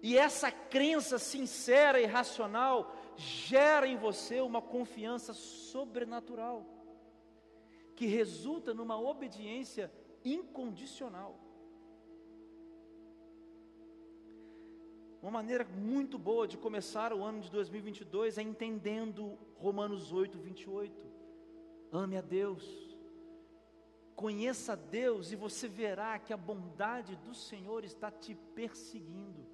E 0.00 0.16
essa 0.16 0.50
crença 0.50 1.18
sincera 1.18 2.00
e 2.00 2.06
racional 2.06 2.94
gera 3.16 3.86
em 3.86 3.96
você 3.96 4.40
uma 4.40 4.62
confiança 4.62 5.34
sobrenatural, 5.34 6.64
que 7.96 8.06
resulta 8.06 8.72
numa 8.72 8.96
obediência 8.96 9.92
incondicional. 10.24 11.36
Uma 15.20 15.32
maneira 15.32 15.64
muito 15.64 16.16
boa 16.16 16.46
de 16.46 16.56
começar 16.56 17.12
o 17.12 17.24
ano 17.24 17.40
de 17.40 17.50
2022 17.50 18.38
é 18.38 18.42
entendendo 18.42 19.36
Romanos 19.56 20.12
8, 20.12 20.38
28. 20.38 20.94
Ame 21.90 22.16
a 22.16 22.20
Deus 22.20 22.87
Conheça 24.18 24.74
Deus 24.74 25.30
e 25.30 25.36
você 25.36 25.68
verá 25.68 26.18
que 26.18 26.32
a 26.32 26.36
bondade 26.36 27.14
do 27.14 27.32
Senhor 27.32 27.84
está 27.84 28.10
te 28.10 28.34
perseguindo. 28.34 29.46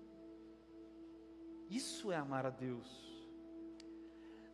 Isso 1.68 2.10
é 2.10 2.16
amar 2.16 2.46
a 2.46 2.48
Deus. 2.48 2.88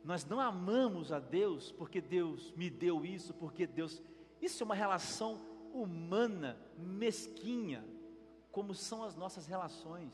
Nós 0.03 0.25
não 0.25 0.41
amamos 0.41 1.13
a 1.13 1.21
Deus 1.21 1.71
porque 1.71 2.01
Deus 2.01 2.51
me 2.57 2.69
deu 2.69 3.05
isso, 3.05 3.33
porque 3.35 3.69
Deus. 3.69 4.03
Isso 4.43 4.61
é 4.61 4.67
uma 4.67 4.75
relação 4.75 5.41
humana, 5.73 6.59
mesquinha, 6.77 7.87
como 8.51 8.75
são 8.75 9.05
as 9.05 9.15
nossas 9.15 9.47
relações. 9.47 10.13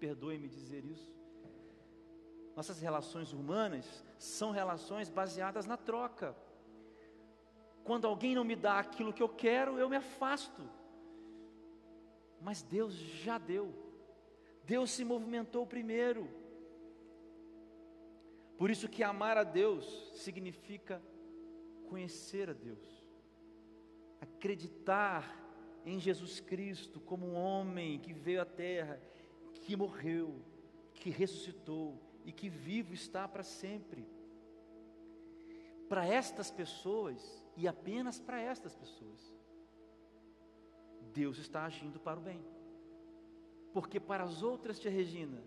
Perdoe-me 0.00 0.48
dizer 0.48 0.82
isso. 0.82 1.14
Nossas 2.56 2.80
relações 2.80 3.34
humanas 3.34 4.02
são 4.18 4.50
relações 4.50 5.10
baseadas 5.10 5.66
na 5.66 5.76
troca. 5.76 6.34
Quando 7.86 8.08
alguém 8.08 8.34
não 8.34 8.42
me 8.42 8.56
dá 8.56 8.80
aquilo 8.80 9.12
que 9.12 9.22
eu 9.22 9.28
quero, 9.28 9.78
eu 9.78 9.88
me 9.88 9.94
afasto. 9.94 10.68
Mas 12.40 12.60
Deus 12.60 12.92
já 12.92 13.38
deu. 13.38 13.72
Deus 14.64 14.90
se 14.90 15.04
movimentou 15.04 15.64
primeiro. 15.64 16.28
Por 18.58 18.72
isso 18.72 18.88
que 18.88 19.04
amar 19.04 19.38
a 19.38 19.44
Deus 19.44 20.10
significa 20.16 21.00
conhecer 21.88 22.50
a 22.50 22.52
Deus. 22.52 23.06
Acreditar 24.20 25.40
em 25.84 26.00
Jesus 26.00 26.40
Cristo 26.40 26.98
como 26.98 27.24
um 27.24 27.36
homem 27.36 28.00
que 28.00 28.12
veio 28.12 28.42
à 28.42 28.44
terra, 28.44 29.00
que 29.62 29.76
morreu, 29.76 30.42
que 30.92 31.08
ressuscitou 31.08 32.02
e 32.24 32.32
que 32.32 32.48
vivo 32.48 32.92
está 32.92 33.28
para 33.28 33.44
sempre. 33.44 34.04
Para 35.88 36.04
estas 36.04 36.50
pessoas, 36.50 37.45
e 37.56 37.66
apenas 37.66 38.20
para 38.20 38.40
estas 38.40 38.74
pessoas. 38.74 39.34
Deus 41.12 41.38
está 41.38 41.64
agindo 41.64 41.98
para 41.98 42.18
o 42.20 42.22
bem. 42.22 42.44
Porque 43.72 43.98
para 43.98 44.24
as 44.24 44.42
outras, 44.42 44.78
tia 44.78 44.90
Regina, 44.90 45.42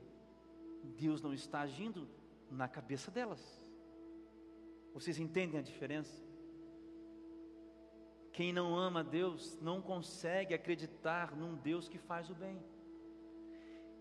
Deus 0.83 1.21
não 1.21 1.33
está 1.33 1.61
agindo 1.61 2.07
na 2.49 2.67
cabeça 2.67 3.11
delas. 3.11 3.63
Vocês 4.93 5.19
entendem 5.19 5.59
a 5.59 5.63
diferença? 5.63 6.23
Quem 8.31 8.53
não 8.53 8.75
ama 8.75 9.03
Deus 9.03 9.59
não 9.61 9.81
consegue 9.81 10.53
acreditar 10.53 11.35
num 11.35 11.55
Deus 11.55 11.87
que 11.87 11.97
faz 11.97 12.29
o 12.29 12.35
bem. 12.35 12.57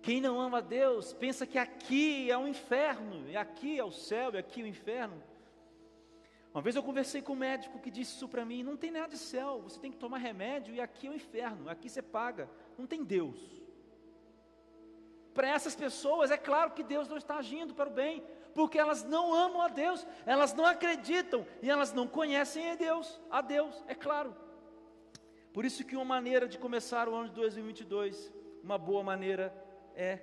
Quem 0.01 0.21
não 0.21 0.41
ama 0.41 0.63
Deus 0.63 1.13
pensa 1.13 1.47
que 1.47 1.59
aqui 1.59 2.31
é 2.31 2.39
o 2.39 2.47
inferno, 2.47 3.29
e 3.29 3.37
aqui 3.37 3.79
é 3.79 3.85
o 3.85 3.91
céu, 3.91 4.33
e 4.33 4.39
aqui 4.39 4.61
é 4.61 4.65
o 4.65 4.67
inferno. 4.69 5.23
Uma 6.53 6.63
vez 6.63 6.75
eu 6.75 6.83
conversei 6.83 7.21
com 7.21 7.35
um 7.35 7.37
médico 7.37 7.79
que 7.79 7.91
disse 7.91 8.15
isso 8.17 8.29
para 8.29 8.45
mim: 8.45 8.63
não 8.63 8.77
tem 8.77 8.91
nada 8.91 9.09
de 9.09 9.19
céu, 9.19 9.61
você 9.63 9.79
tem 9.79 9.91
que 9.91 9.99
tomar 9.99 10.19
remédio 10.19 10.75
e 10.75 10.81
aqui 10.81 11.07
é 11.07 11.11
o 11.11 11.15
inferno, 11.15 11.69
aqui 11.69 11.89
você 11.89 12.03
paga, 12.03 12.49
não 12.77 12.87
tem 12.87 13.05
Deus. 13.05 13.39
Para 15.35 15.49
essas 15.51 15.77
pessoas, 15.77 16.31
é 16.31 16.37
claro 16.37 16.73
que 16.73 16.83
Deus 16.83 17.07
não 17.07 17.17
está 17.17 17.37
agindo 17.37 17.75
para 17.75 17.89
o 17.89 17.93
bem, 17.93 18.25
porque 18.55 18.79
elas 18.79 19.05
não 19.05 19.33
amam 19.33 19.63
a 19.63 19.69
Deus, 19.69 20.05
elas 20.27 20.53
não 20.53 20.67
acreditam 20.67 21.47
e 21.63 21.71
elas 21.71 21.93
não 21.93 22.09
conhecem 22.09 22.73
a 22.73 22.75
Deus, 22.75 23.21
a 23.31 23.41
Deus, 23.41 23.85
é 23.87 23.95
claro. 23.95 24.35
Por 25.53 25.65
isso 25.65 25.85
que 25.85 25.95
uma 25.95 26.05
maneira 26.05 26.49
de 26.49 26.59
começar 26.59 27.09
o 27.09 27.15
ano 27.15 27.29
de 27.29 27.35
2022, 27.35 28.33
uma 28.63 28.77
boa 28.79 29.03
maneira 29.03 29.55
é 29.95 30.21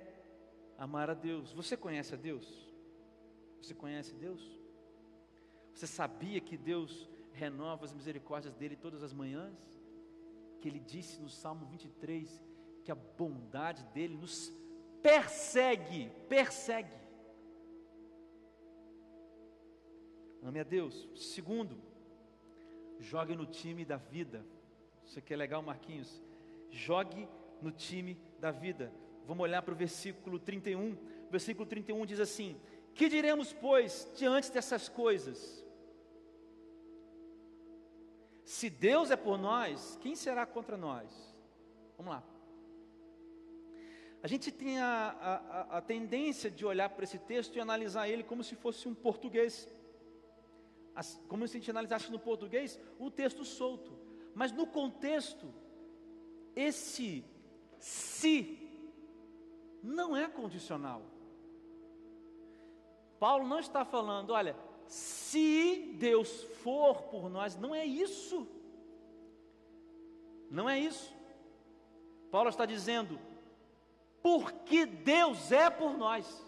amar 0.76 1.08
a 1.08 1.14
Deus. 1.14 1.52
Você 1.52 1.76
conhece 1.76 2.14
a 2.14 2.16
Deus? 2.16 2.74
Você 3.60 3.74
conhece 3.74 4.14
Deus? 4.14 4.55
Você 5.76 5.86
sabia 5.86 6.40
que 6.40 6.56
Deus 6.56 7.06
renova 7.34 7.84
as 7.84 7.92
misericórdias 7.92 8.54
dele 8.54 8.76
todas 8.76 9.02
as 9.02 9.12
manhãs? 9.12 9.54
Que 10.58 10.68
ele 10.68 10.80
disse 10.80 11.20
no 11.20 11.28
Salmo 11.28 11.66
23 11.66 12.42
que 12.82 12.90
a 12.90 12.94
bondade 12.94 13.84
dele 13.92 14.16
nos 14.16 14.50
persegue, 15.02 16.10
persegue. 16.30 16.96
Ame 20.42 20.60
a 20.60 20.62
Deus. 20.62 21.10
Segundo, 21.14 21.76
jogue 22.98 23.36
no 23.36 23.44
time 23.44 23.84
da 23.84 23.98
vida. 23.98 24.46
Isso 25.04 25.18
aqui 25.18 25.34
é 25.34 25.36
legal, 25.36 25.60
Marquinhos. 25.60 26.22
Jogue 26.70 27.28
no 27.60 27.70
time 27.70 28.18
da 28.40 28.50
vida. 28.50 28.90
Vamos 29.26 29.42
olhar 29.42 29.60
para 29.60 29.74
o 29.74 29.76
versículo 29.76 30.38
31. 30.38 30.92
O 30.92 31.30
versículo 31.30 31.66
31 31.66 32.06
diz 32.06 32.18
assim: 32.18 32.58
Que 32.94 33.10
diremos, 33.10 33.52
pois, 33.52 34.10
diante 34.16 34.50
dessas 34.50 34.88
coisas? 34.88 35.65
Se 38.56 38.70
Deus 38.70 39.10
é 39.10 39.16
por 39.16 39.36
nós, 39.36 39.98
quem 40.00 40.16
será 40.16 40.46
contra 40.46 40.78
nós? 40.78 41.10
Vamos 41.98 42.10
lá. 42.14 42.22
A 44.22 44.26
gente 44.26 44.50
tem 44.50 44.80
a, 44.80 44.88
a, 45.20 45.76
a 45.76 45.80
tendência 45.82 46.50
de 46.50 46.64
olhar 46.64 46.88
para 46.88 47.04
esse 47.04 47.18
texto 47.18 47.54
e 47.54 47.60
analisar 47.60 48.08
ele 48.08 48.24
como 48.24 48.42
se 48.42 48.56
fosse 48.56 48.88
um 48.88 48.94
português. 48.94 49.68
As, 50.94 51.20
como 51.28 51.46
se 51.46 51.58
a 51.58 51.60
gente 51.60 51.70
analisasse 51.70 52.10
no 52.10 52.18
português 52.18 52.80
o 52.98 53.10
texto 53.10 53.44
solto. 53.44 53.92
Mas 54.34 54.52
no 54.52 54.66
contexto, 54.66 55.52
esse 56.54 57.26
se 57.78 58.58
não 59.82 60.16
é 60.16 60.26
condicional. 60.28 61.02
Paulo 63.18 63.46
não 63.46 63.60
está 63.60 63.84
falando, 63.84 64.30
olha, 64.30 64.56
se 64.88 65.94
Deus 65.98 66.42
for 66.62 67.02
por 67.02 67.28
nós, 67.28 67.56
não 67.56 67.74
é 67.74 67.84
isso. 67.84 68.46
Não 70.50 70.68
é 70.68 70.78
isso. 70.78 71.14
Paulo 72.30 72.48
está 72.48 72.64
dizendo, 72.66 73.18
porque 74.22 74.86
Deus 74.86 75.52
é 75.52 75.70
por 75.70 75.96
nós. 75.96 76.44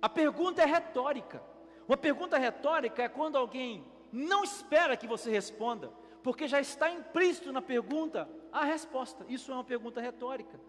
A 0.00 0.08
pergunta 0.08 0.62
é 0.62 0.66
retórica. 0.66 1.42
Uma 1.86 1.96
pergunta 1.96 2.38
retórica 2.38 3.02
é 3.02 3.08
quando 3.08 3.36
alguém 3.36 3.84
não 4.12 4.44
espera 4.44 4.96
que 4.96 5.06
você 5.06 5.30
responda, 5.30 5.92
porque 6.22 6.46
já 6.46 6.60
está 6.60 6.90
implícito 6.90 7.52
na 7.52 7.62
pergunta 7.62 8.28
a 8.52 8.64
resposta. 8.64 9.24
Isso 9.28 9.50
é 9.50 9.54
uma 9.54 9.64
pergunta 9.64 10.00
retórica. 10.00 10.60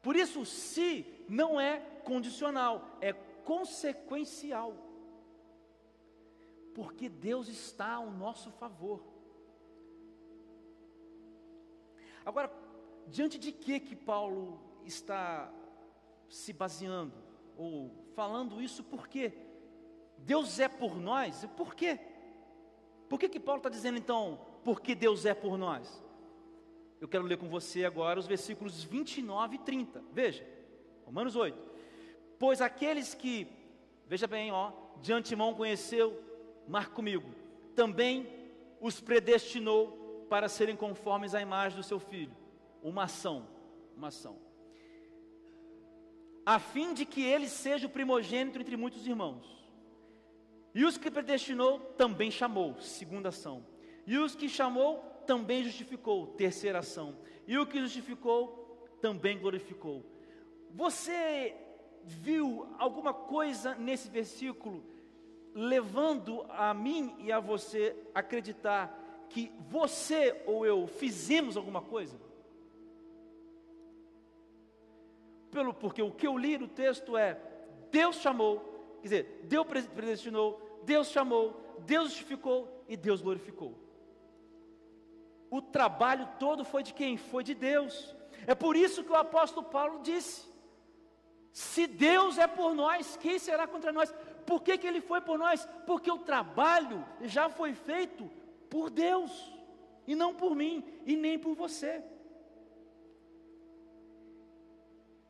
Por 0.00 0.16
isso, 0.16 0.44
se 0.44 1.06
não 1.28 1.60
é 1.60 1.78
condicional, 2.04 2.98
é 3.00 3.14
consequencial. 3.44 4.74
Porque 6.74 7.08
Deus 7.08 7.48
está 7.48 7.94
ao 7.94 8.10
nosso 8.10 8.50
favor. 8.52 9.02
Agora, 12.24 12.50
diante 13.08 13.38
de 13.38 13.52
que 13.52 13.80
que 13.80 13.96
Paulo 13.96 14.60
está 14.84 15.52
se 16.28 16.52
baseando 16.52 17.14
ou 17.56 17.90
falando 18.14 18.62
isso? 18.62 18.82
Por 18.82 19.08
quê? 19.08 19.32
Deus 20.18 20.58
é 20.58 20.68
por 20.68 20.96
nós. 20.96 21.44
Por 21.56 21.74
quê? 21.74 21.98
Por 23.08 23.18
que 23.18 23.28
que 23.28 23.40
Paulo 23.40 23.58
está 23.58 23.68
dizendo 23.68 23.98
então? 23.98 24.40
Porque 24.64 24.94
Deus 24.94 25.26
é 25.26 25.34
por 25.34 25.58
nós? 25.58 26.02
Eu 27.00 27.08
quero 27.08 27.24
ler 27.24 27.36
com 27.36 27.48
você 27.48 27.84
agora 27.84 28.20
os 28.20 28.26
versículos 28.26 28.84
29 28.84 29.56
e 29.56 29.58
30. 29.58 30.04
Veja, 30.12 30.46
Romanos 31.04 31.34
8. 31.34 31.71
Pois 32.42 32.60
aqueles 32.60 33.14
que, 33.14 33.46
veja 34.08 34.26
bem, 34.26 34.50
ó, 34.50 34.72
de 35.00 35.12
antemão 35.12 35.54
conheceu, 35.54 36.20
marca 36.66 36.90
comigo, 36.90 37.32
também 37.72 38.28
os 38.80 39.00
predestinou 39.00 40.26
para 40.28 40.48
serem 40.48 40.74
conformes 40.74 41.36
à 41.36 41.40
imagem 41.40 41.78
do 41.78 41.84
seu 41.84 42.00
filho. 42.00 42.36
Uma 42.82 43.04
ação, 43.04 43.46
uma 43.96 44.08
ação. 44.08 44.40
A 46.44 46.58
fim 46.58 46.92
de 46.92 47.06
que 47.06 47.22
ele 47.22 47.48
seja 47.48 47.86
o 47.86 47.90
primogênito 47.90 48.58
entre 48.58 48.76
muitos 48.76 49.06
irmãos. 49.06 49.46
E 50.74 50.84
os 50.84 50.98
que 50.98 51.12
predestinou 51.12 51.78
também 51.96 52.28
chamou, 52.28 52.76
segunda 52.80 53.28
ação. 53.28 53.64
E 54.04 54.18
os 54.18 54.34
que 54.34 54.48
chamou 54.48 54.98
também 55.28 55.62
justificou, 55.62 56.26
terceira 56.26 56.80
ação. 56.80 57.16
E 57.46 57.56
o 57.56 57.64
que 57.64 57.78
justificou, 57.78 58.84
também 59.00 59.38
glorificou. 59.38 60.04
Você 60.74 61.54
viu 62.04 62.66
alguma 62.78 63.12
coisa 63.12 63.74
nesse 63.74 64.08
versículo 64.08 64.82
levando 65.54 66.44
a 66.48 66.72
mim 66.72 67.14
e 67.18 67.30
a 67.30 67.38
você 67.38 67.94
acreditar 68.14 68.98
que 69.28 69.52
você 69.68 70.42
ou 70.46 70.64
eu 70.64 70.86
fizemos 70.86 71.56
alguma 71.56 71.82
coisa? 71.82 72.18
Pelo 75.50 75.74
porque 75.74 76.02
o 76.02 76.10
que 76.10 76.26
eu 76.26 76.36
li 76.38 76.56
no 76.56 76.68
texto 76.68 77.16
é 77.16 77.38
Deus 77.90 78.16
chamou, 78.16 78.60
quer 79.00 79.02
dizer, 79.02 79.40
Deus 79.44 79.66
predestinou, 79.66 80.80
Deus 80.84 81.08
chamou, 81.08 81.60
Deus 81.80 82.08
justificou 82.08 82.84
e 82.88 82.96
Deus 82.96 83.20
glorificou 83.20 83.82
o 85.52 85.60
trabalho 85.60 86.26
todo 86.38 86.64
foi 86.64 86.82
de 86.82 86.94
quem? 86.94 87.18
Foi 87.18 87.44
de 87.44 87.54
Deus. 87.54 88.16
É 88.46 88.54
por 88.54 88.74
isso 88.74 89.04
que 89.04 89.12
o 89.12 89.14
apóstolo 89.14 89.66
Paulo 89.66 90.00
disse: 90.02 90.50
se 91.52 91.86
Deus 91.86 92.38
é 92.38 92.46
por 92.46 92.74
nós, 92.74 93.16
quem 93.18 93.38
será 93.38 93.66
contra 93.66 93.92
nós? 93.92 94.12
Por 94.46 94.62
que, 94.62 94.78
que 94.78 94.86
ele 94.86 95.02
foi 95.02 95.20
por 95.20 95.38
nós? 95.38 95.68
Porque 95.86 96.10
o 96.10 96.18
trabalho 96.18 97.04
já 97.20 97.50
foi 97.50 97.74
feito 97.74 98.30
por 98.70 98.88
Deus, 98.88 99.52
e 100.06 100.14
não 100.14 100.34
por 100.34 100.56
mim, 100.56 100.82
e 101.04 101.14
nem 101.14 101.38
por 101.38 101.54
você. 101.54 102.02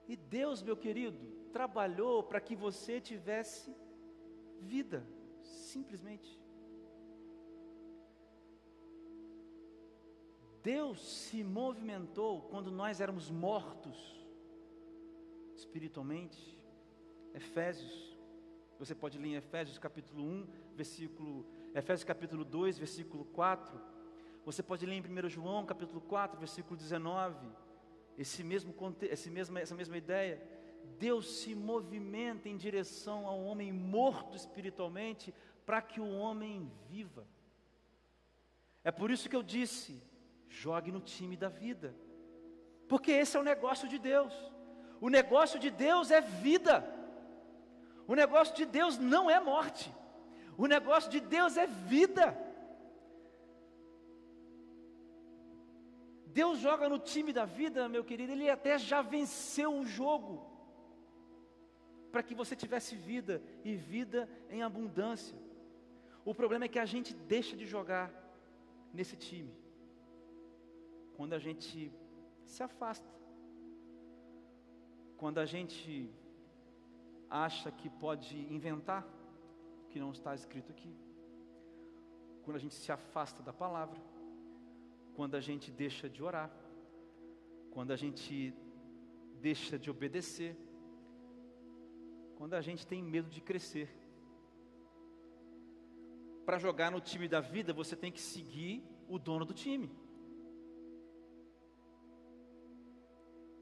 E 0.07 0.15
Deus, 0.15 0.63
meu 0.63 0.77
querido, 0.77 1.19
trabalhou 1.53 2.23
para 2.23 2.41
que 2.41 2.55
você 2.55 3.01
tivesse 3.01 3.75
vida, 4.61 5.05
simplesmente. 5.43 6.41
Deus 10.63 11.03
se 11.03 11.43
movimentou 11.43 12.43
quando 12.43 12.71
nós 12.71 13.01
éramos 13.01 13.29
mortos 13.29 14.22
espiritualmente. 15.73 16.39
Efésios, 17.33 18.15
você 18.79 18.95
pode 18.95 19.19
ler 19.19 19.29
em 19.29 19.35
Efésios 19.37 19.79
capítulo 19.79 20.23
1, 20.23 20.47
versículo, 20.77 21.47
Efésios 21.75 22.05
capítulo 22.05 22.45
2, 22.45 22.77
versículo 22.77 23.25
4. 23.25 23.81
Você 24.45 24.63
pode 24.63 24.85
ler 24.85 24.97
em 24.97 25.01
1 25.01 25.29
João 25.31 25.65
capítulo 25.65 26.03
4, 26.03 26.39
versículo 26.39 26.77
19. 26.77 27.49
Esse 28.19 28.45
mesmo, 28.45 28.75
esse 29.01 29.33
essa 29.59 29.75
mesma 29.75 29.97
ideia. 29.97 30.43
Deus 30.99 31.39
se 31.39 31.55
movimenta 31.55 32.51
em 32.51 32.57
direção 32.59 33.27
ao 33.27 33.43
homem 33.43 33.73
morto 33.73 34.37
espiritualmente 34.37 35.33
para 35.65 35.81
que 35.81 36.01
o 36.01 36.11
homem 36.19 36.71
viva. 36.87 37.27
É 38.85 38.91
por 38.91 39.11
isso 39.11 39.31
que 39.31 39.37
eu 39.37 39.43
disse, 39.43 40.03
jogue 40.51 40.93
no 40.93 41.01
time 41.01 41.37
da 41.37 41.49
vida, 41.49 41.95
porque 42.89 43.13
esse 43.13 43.37
é 43.37 43.41
o 43.41 43.45
negócio 43.45 43.89
de 43.89 43.99
Deus. 43.99 44.52
O 45.07 45.09
negócio 45.19 45.59
de 45.59 45.69
Deus 45.69 46.13
é 46.13 46.21
vida, 46.21 46.75
o 48.07 48.15
negócio 48.15 48.55
de 48.55 48.65
Deus 48.65 48.99
não 48.99 49.25
é 49.29 49.39
morte, 49.41 49.93
o 50.57 50.69
negócio 50.75 51.11
de 51.11 51.19
Deus 51.19 51.57
é 51.57 51.67
vida. 51.67 52.27
Deus 56.41 56.61
joga 56.67 56.89
no 56.89 57.01
time 57.01 57.33
da 57.33 57.45
vida, 57.45 57.89
meu 57.89 58.05
querido, 58.05 58.31
Ele 58.31 58.49
até 58.49 58.79
já 58.79 59.03
venceu 59.03 59.71
o 59.75 59.85
jogo, 59.85 60.35
para 62.13 62.23
que 62.23 62.35
você 62.41 62.55
tivesse 62.55 62.95
vida 62.95 63.43
e 63.65 63.75
vida 63.75 64.29
em 64.49 64.63
abundância. 64.63 65.37
O 66.25 66.33
problema 66.33 66.67
é 66.67 66.69
que 66.69 66.79
a 66.79 66.85
gente 66.95 67.13
deixa 67.13 67.57
de 67.57 67.67
jogar 67.67 68.09
nesse 68.95 69.17
time 69.17 69.53
quando 71.17 71.33
a 71.33 71.41
gente 71.41 71.93
se 72.47 72.63
afasta, 72.63 73.11
quando 75.23 75.39
a 75.39 75.47
gente 75.47 76.11
acha 77.31 77.71
que 77.71 77.89
pode 77.89 78.37
inventar 78.53 79.03
o 79.83 79.89
que 79.91 80.01
não 80.01 80.11
está 80.11 80.35
escrito 80.35 80.73
aqui, 80.73 80.93
quando 82.43 82.57
a 82.57 82.59
gente 82.59 82.75
se 82.75 82.91
afasta 82.91 83.41
da 83.41 83.53
palavra, 83.53 84.01
quando 85.15 85.37
a 85.37 85.41
gente 85.49 85.71
deixa 85.71 86.09
de 86.11 86.21
orar, 86.25 86.51
quando 87.71 87.93
a 87.93 87.97
gente 88.03 88.53
deixa 89.41 89.79
de 89.79 89.89
obedecer, 89.93 90.57
quando 92.35 92.55
a 92.55 92.61
gente 92.61 92.85
tem 92.85 93.01
medo 93.01 93.31
de 93.31 93.41
crescer. 93.41 93.89
Para 96.45 96.59
jogar 96.59 96.91
no 96.91 97.01
time 97.01 97.29
da 97.29 97.41
vida, 97.41 97.73
você 97.73 97.95
tem 97.95 98.11
que 98.11 98.21
seguir 98.21 98.83
o 99.09 99.21
dono 99.21 99.45
do 99.45 99.55
time. 99.55 99.89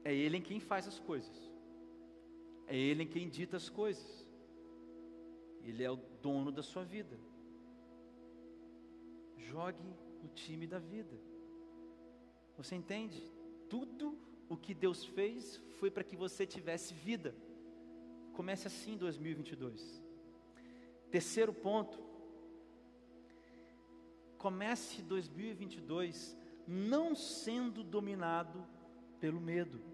É 0.03 0.11
Ele 0.11 0.37
em 0.37 0.41
quem 0.41 0.59
faz 0.59 0.87
as 0.87 0.99
coisas. 0.99 1.50
É 2.71 2.77
Ele 2.77 3.03
em 3.03 3.07
quem 3.07 3.27
dita 3.27 3.57
as 3.57 3.67
coisas. 3.67 4.25
Ele 5.61 5.83
é 5.83 5.91
o 5.91 5.97
dono 6.21 6.53
da 6.53 6.63
sua 6.63 6.85
vida. 6.85 7.19
Jogue 9.35 9.93
o 10.23 10.29
time 10.29 10.65
da 10.65 10.79
vida. 10.79 11.19
Você 12.55 12.73
entende? 12.73 13.21
Tudo 13.69 14.17
o 14.47 14.55
que 14.55 14.73
Deus 14.73 15.03
fez 15.03 15.57
foi 15.79 15.91
para 15.91 16.01
que 16.01 16.15
você 16.15 16.47
tivesse 16.47 16.93
vida. 16.93 17.35
Comece 18.31 18.67
assim 18.67 18.95
2022. 18.95 20.01
Terceiro 21.11 21.53
ponto. 21.53 21.99
Comece 24.37 25.01
2022 25.01 26.37
não 26.65 27.13
sendo 27.15 27.83
dominado 27.83 28.65
pelo 29.19 29.41
medo. 29.41 29.90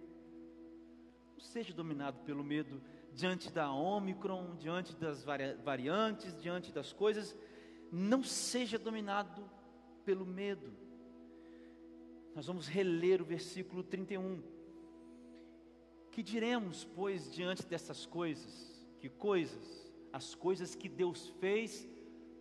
Não 1.38 1.44
seja 1.44 1.72
dominado 1.72 2.20
pelo 2.22 2.44
medo 2.44 2.82
diante 3.14 3.52
da 3.52 3.72
Omicron, 3.72 4.56
diante 4.56 4.96
das 4.96 5.24
variantes, 5.24 6.36
diante 6.42 6.72
das 6.72 6.92
coisas. 6.92 7.38
não 7.92 8.24
seja 8.24 8.80
dominado 8.80 9.48
pelo 10.04 10.26
medo. 10.26 10.74
Nós 12.34 12.48
vamos 12.48 12.68
reler 12.68 13.22
o 13.22 13.26
versículo 13.26 13.84
31. 13.84 14.42
Que 16.12 16.24
diremos, 16.24 16.84
pois, 16.84 17.32
diante 17.32 17.68
dessas 17.68 18.04
coisas? 18.08 18.84
Que 19.00 19.08
coisas? 19.08 19.94
As 20.12 20.34
coisas 20.34 20.74
que 20.74 20.90
Deus 20.90 21.30
fez 21.40 21.88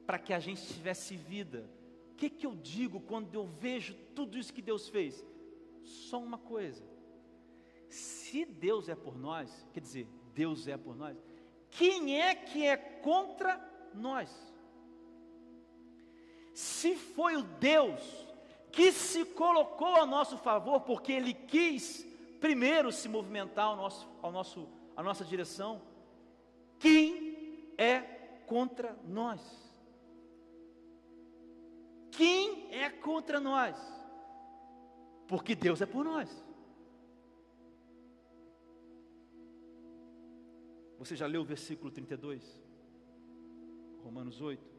para 0.07 0.19
que 0.19 0.33
a 0.33 0.41
gente 0.41 0.67
tivesse 0.67 1.17
vida. 1.17 1.69
O 2.13 2.15
que, 2.15 2.31
que 2.31 2.47
eu 2.47 2.55
digo 2.57 2.99
quando 2.99 3.35
eu 3.35 3.47
vejo 3.47 3.95
tudo 4.15 4.39
isso 4.39 4.55
que 4.55 4.63
Deus 4.63 4.89
fez? 4.89 5.23
Só 5.85 6.19
uma 6.19 6.39
coisa: 6.39 6.83
se 7.89 8.45
Deus 8.45 8.89
é 8.89 8.95
por 8.95 9.17
nós, 9.17 9.67
quer 9.73 9.81
dizer, 9.81 10.09
Deus 10.35 10.67
é 10.67 10.77
por 10.77 10.97
nós, 10.97 11.17
quem 11.71 12.21
é 12.21 12.35
que 12.35 12.65
é 12.67 12.77
contra 12.77 13.61
nós? 13.95 14.31
Se 16.55 16.95
foi 16.97 17.37
o 17.37 17.43
Deus 17.43 18.01
que 18.73 18.93
se 18.93 19.25
colocou 19.25 19.97
a 19.97 20.07
nosso 20.07 20.39
favor, 20.39 20.81
porque 20.81 21.13
Ele 21.13 21.33
quis 21.33 22.07
primeiro 22.41 22.93
se 22.93 23.09
movimentar 23.09 23.67
ao 23.67 23.77
nosso, 23.77 24.09
ao 24.23 24.33
nosso, 24.33 24.69
à 24.95 25.03
nossa 25.03 25.25
direção, 25.25 25.83
quem 26.79 27.73
é 27.79 28.01
contra 28.47 28.97
nós? 29.05 29.41
Quem 32.11 32.69
é 32.71 32.89
contra 32.89 33.41
nós? 33.41 33.77
Porque 35.27 35.55
Deus 35.55 35.81
é 35.81 35.87
por 35.87 36.05
nós. 36.05 36.46
Você 40.99 41.15
já 41.15 41.27
leu 41.27 41.43
o 41.43 41.45
versículo 41.45 41.91
32? 41.91 42.61
Romanos 44.03 44.41
8. 44.41 44.77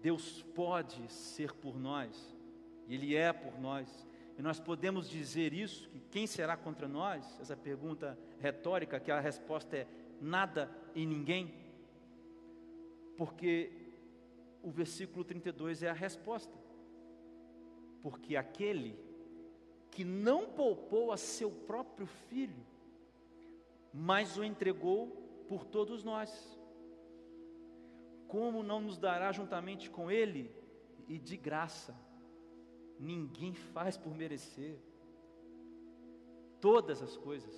Deus 0.00 0.42
pode 0.54 1.10
ser 1.10 1.52
por 1.52 1.78
nós, 1.78 2.36
e 2.88 2.94
Ele 2.94 3.14
é 3.14 3.32
por 3.32 3.60
nós, 3.60 4.06
e 4.36 4.42
nós 4.42 4.58
podemos 4.58 5.08
dizer 5.08 5.52
isso, 5.52 5.88
que 5.90 6.00
quem 6.10 6.26
será 6.26 6.56
contra 6.56 6.88
nós? 6.88 7.38
Essa 7.40 7.56
pergunta 7.56 8.18
retórica, 8.40 8.98
que 8.98 9.10
a 9.10 9.20
resposta 9.20 9.76
é 9.76 9.86
nada 10.20 10.70
e 10.94 11.06
ninguém, 11.06 11.54
porque 13.16 13.70
o 14.62 14.70
versículo 14.70 15.24
32 15.24 15.82
é 15.82 15.90
a 15.90 15.92
resposta, 15.92 16.56
porque 18.02 18.36
aquele 18.36 18.98
que 19.90 20.04
não 20.04 20.46
poupou 20.46 21.12
a 21.12 21.16
seu 21.16 21.50
próprio 21.50 22.06
filho, 22.06 22.66
mas 23.92 24.36
o 24.38 24.44
entregou 24.44 25.08
por 25.48 25.64
todos 25.64 26.02
nós. 26.02 26.58
Como 28.26 28.62
não 28.62 28.80
nos 28.80 28.96
dará 28.96 29.30
juntamente 29.30 29.90
com 29.90 30.10
Ele 30.10 30.50
e 31.06 31.18
de 31.18 31.36
graça? 31.36 31.94
Ninguém 32.98 33.52
faz 33.52 33.96
por 33.96 34.14
merecer. 34.14 34.78
Todas 36.60 37.02
as 37.02 37.16
coisas. 37.16 37.54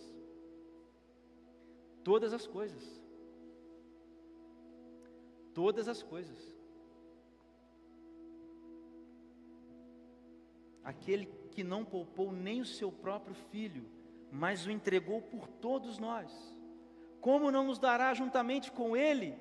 Todas 2.02 2.32
as 2.32 2.46
coisas. 2.46 3.04
Todas 5.52 5.86
as 5.86 6.02
coisas. 6.02 6.54
Aquele 10.82 11.26
que 11.52 11.62
não 11.62 11.84
poupou 11.84 12.32
nem 12.32 12.60
o 12.60 12.66
seu 12.66 12.90
próprio 12.90 13.34
filho, 13.34 13.86
mas 14.34 14.66
o 14.66 14.70
entregou 14.70 15.22
por 15.22 15.46
todos 15.46 15.96
nós. 15.96 16.32
Como 17.20 17.52
não 17.52 17.64
nos 17.64 17.78
dará 17.78 18.12
juntamente 18.12 18.72
com 18.72 18.96
Ele, 18.96 19.38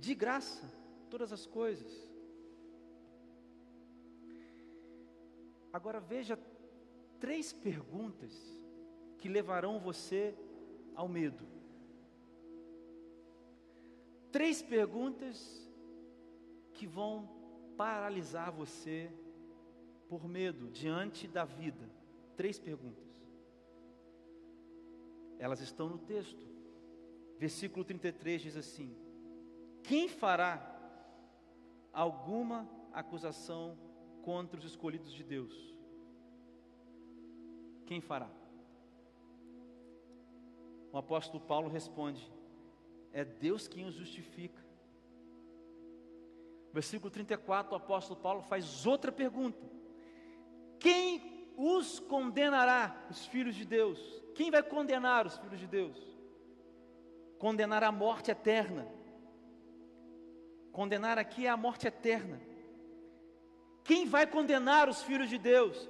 de 0.00 0.14
graça, 0.14 0.72
todas 1.10 1.30
as 1.34 1.44
coisas? 1.44 1.92
Agora 5.70 6.00
veja 6.00 6.38
três 7.20 7.52
perguntas 7.52 8.32
que 9.18 9.28
levarão 9.28 9.78
você 9.78 10.34
ao 10.94 11.06
medo. 11.06 11.46
Três 14.32 14.62
perguntas 14.62 15.68
que 16.72 16.86
vão 16.86 17.28
paralisar 17.76 18.50
você 18.50 19.12
por 20.08 20.26
medo 20.26 20.70
diante 20.70 21.28
da 21.28 21.44
vida. 21.44 21.90
Três 22.34 22.58
perguntas. 22.58 23.03
Elas 25.44 25.60
estão 25.60 25.90
no 25.90 25.98
texto. 25.98 26.42
Versículo 27.38 27.84
33 27.84 28.40
diz 28.40 28.56
assim: 28.56 28.96
Quem 29.82 30.08
fará 30.08 30.54
alguma 31.92 32.66
acusação 32.94 33.76
contra 34.22 34.58
os 34.58 34.64
escolhidos 34.64 35.12
de 35.12 35.22
Deus? 35.22 35.54
Quem 37.84 38.00
fará? 38.00 38.30
O 40.90 40.96
apóstolo 40.96 41.44
Paulo 41.44 41.68
responde: 41.68 42.32
É 43.12 43.22
Deus 43.22 43.68
quem 43.68 43.84
os 43.84 43.94
justifica. 43.94 44.64
Versículo 46.72 47.10
34, 47.10 47.74
o 47.74 47.76
apóstolo 47.76 48.18
Paulo 48.18 48.40
faz 48.40 48.86
outra 48.86 49.12
pergunta: 49.12 49.62
Quem 50.80 51.33
os 51.56 52.00
condenará, 52.00 53.06
os 53.10 53.26
filhos 53.26 53.54
de 53.54 53.64
Deus? 53.64 53.98
Quem 54.34 54.50
vai 54.50 54.62
condenar 54.62 55.26
os 55.26 55.36
filhos 55.38 55.60
de 55.60 55.66
Deus? 55.66 55.96
Condenar 57.38 57.82
a 57.84 57.92
morte 57.92 58.30
eterna. 58.30 58.86
Condenar 60.72 61.18
aqui 61.18 61.46
é 61.46 61.50
a 61.50 61.56
morte 61.56 61.86
eterna. 61.86 62.40
Quem 63.84 64.06
vai 64.06 64.26
condenar 64.26 64.88
os 64.88 65.02
filhos 65.02 65.28
de 65.28 65.38
Deus? 65.38 65.88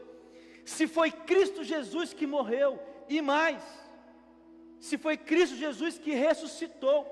Se 0.64 0.86
foi 0.86 1.10
Cristo 1.10 1.62
Jesus 1.62 2.12
que 2.12 2.26
morreu, 2.26 2.80
e 3.08 3.22
mais, 3.22 3.62
se 4.80 4.98
foi 4.98 5.16
Cristo 5.16 5.56
Jesus 5.56 5.98
que 5.98 6.12
ressuscitou, 6.12 7.06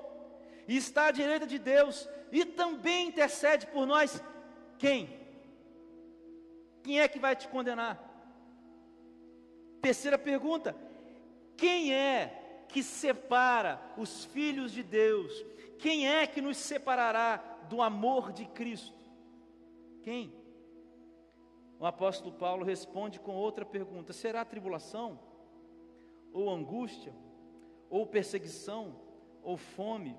e 0.67 0.77
está 0.77 1.07
à 1.07 1.11
direita 1.11 1.47
de 1.47 1.57
Deus, 1.57 2.07
e 2.31 2.45
também 2.45 3.07
intercede 3.07 3.65
por 3.67 3.85
nós, 3.85 4.21
quem? 4.77 5.09
Quem 6.83 6.99
é 6.99 7.07
que 7.07 7.19
vai 7.19 7.35
te 7.35 7.47
condenar? 7.47 8.12
Terceira 9.83 10.17
pergunta: 10.17 10.73
quem 11.57 11.93
é 11.93 12.65
que 12.69 12.81
separa 12.81 13.81
os 13.97 14.23
filhos 14.23 14.71
de 14.71 14.81
Deus? 14.81 15.45
Quem 15.77 16.07
é 16.07 16.25
que 16.25 16.39
nos 16.39 16.55
separará 16.55 17.35
do 17.67 17.81
amor 17.81 18.31
de 18.31 18.45
Cristo? 18.45 18.97
Quem? 20.01 20.33
O 21.77 21.85
apóstolo 21.85 22.33
Paulo 22.33 22.63
responde 22.63 23.19
com 23.19 23.35
outra 23.35 23.65
pergunta: 23.65 24.13
será 24.13 24.45
tribulação? 24.45 25.19
Ou 26.31 26.49
angústia? 26.49 27.13
Ou 27.89 28.07
perseguição? 28.07 28.95
Ou 29.43 29.57
fome? 29.57 30.17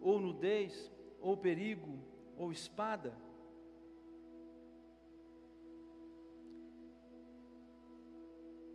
Ou 0.00 0.18
nudez? 0.18 0.90
Ou 1.20 1.36
perigo? 1.36 2.00
Ou 2.36 2.50
espada? 2.50 3.16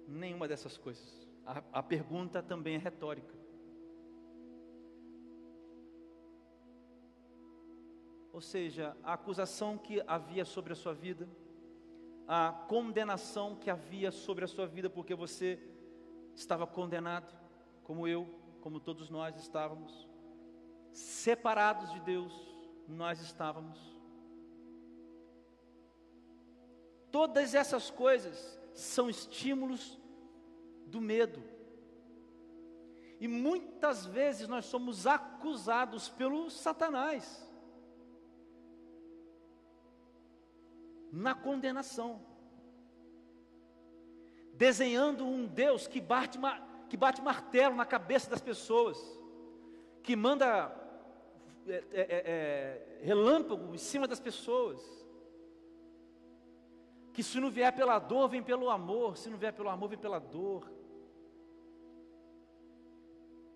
Nenhuma 0.09 0.47
dessas 0.47 0.75
coisas. 0.75 1.27
A, 1.45 1.61
a 1.71 1.83
pergunta 1.83 2.41
também 2.41 2.75
é 2.75 2.77
retórica. 2.79 3.37
Ou 8.33 8.41
seja, 8.41 8.97
a 9.03 9.13
acusação 9.13 9.77
que 9.77 10.01
havia 10.07 10.45
sobre 10.45 10.73
a 10.73 10.75
sua 10.75 10.93
vida, 10.93 11.29
a 12.27 12.51
condenação 12.67 13.55
que 13.55 13.69
havia 13.69 14.11
sobre 14.11 14.45
a 14.45 14.47
sua 14.47 14.65
vida, 14.65 14.89
porque 14.89 15.13
você 15.13 15.59
estava 16.35 16.65
condenado, 16.65 17.31
como 17.83 18.07
eu, 18.07 18.27
como 18.61 18.79
todos 18.79 19.09
nós 19.09 19.35
estávamos, 19.35 20.07
separados 20.91 21.91
de 21.91 21.99
Deus, 21.99 22.33
nós 22.87 23.21
estávamos. 23.21 23.77
Todas 27.11 27.53
essas 27.53 27.91
coisas 27.91 28.59
são 28.73 29.09
estímulos 29.09 29.98
do 30.89 30.99
medo. 30.99 31.41
E 33.19 33.27
muitas 33.27 34.05
vezes 34.05 34.47
nós 34.47 34.65
somos 34.65 35.05
acusados 35.05 36.07
pelo 36.07 36.49
Satanás 36.49 37.45
na 41.11 41.33
condenação, 41.35 42.21
desenhando 44.53 45.25
um 45.25 45.45
Deus 45.45 45.87
que 45.87 45.99
bate, 45.99 46.39
que 46.87 46.95
bate 46.95 47.21
martelo 47.21 47.75
na 47.75 47.85
cabeça 47.85 48.29
das 48.29 48.41
pessoas, 48.41 48.97
que 50.01 50.15
manda 50.15 50.71
é, 51.67 51.73
é, 51.73 51.83
é, 51.91 52.05
é, 52.25 52.99
relâmpago 53.03 53.73
em 53.73 53.77
cima 53.77 54.07
das 54.07 54.19
pessoas, 54.19 54.79
que 57.11 57.23
se 57.23 57.37
não 57.39 57.49
vier 57.49 57.75
pela 57.75 57.99
dor, 57.99 58.29
vem 58.29 58.41
pelo 58.41 58.69
amor, 58.69 59.17
se 59.17 59.29
não 59.29 59.37
vier 59.37 59.51
pelo 59.51 59.67
amor, 59.67 59.89
vem 59.89 59.97
pela 59.97 60.19
dor 60.19 60.78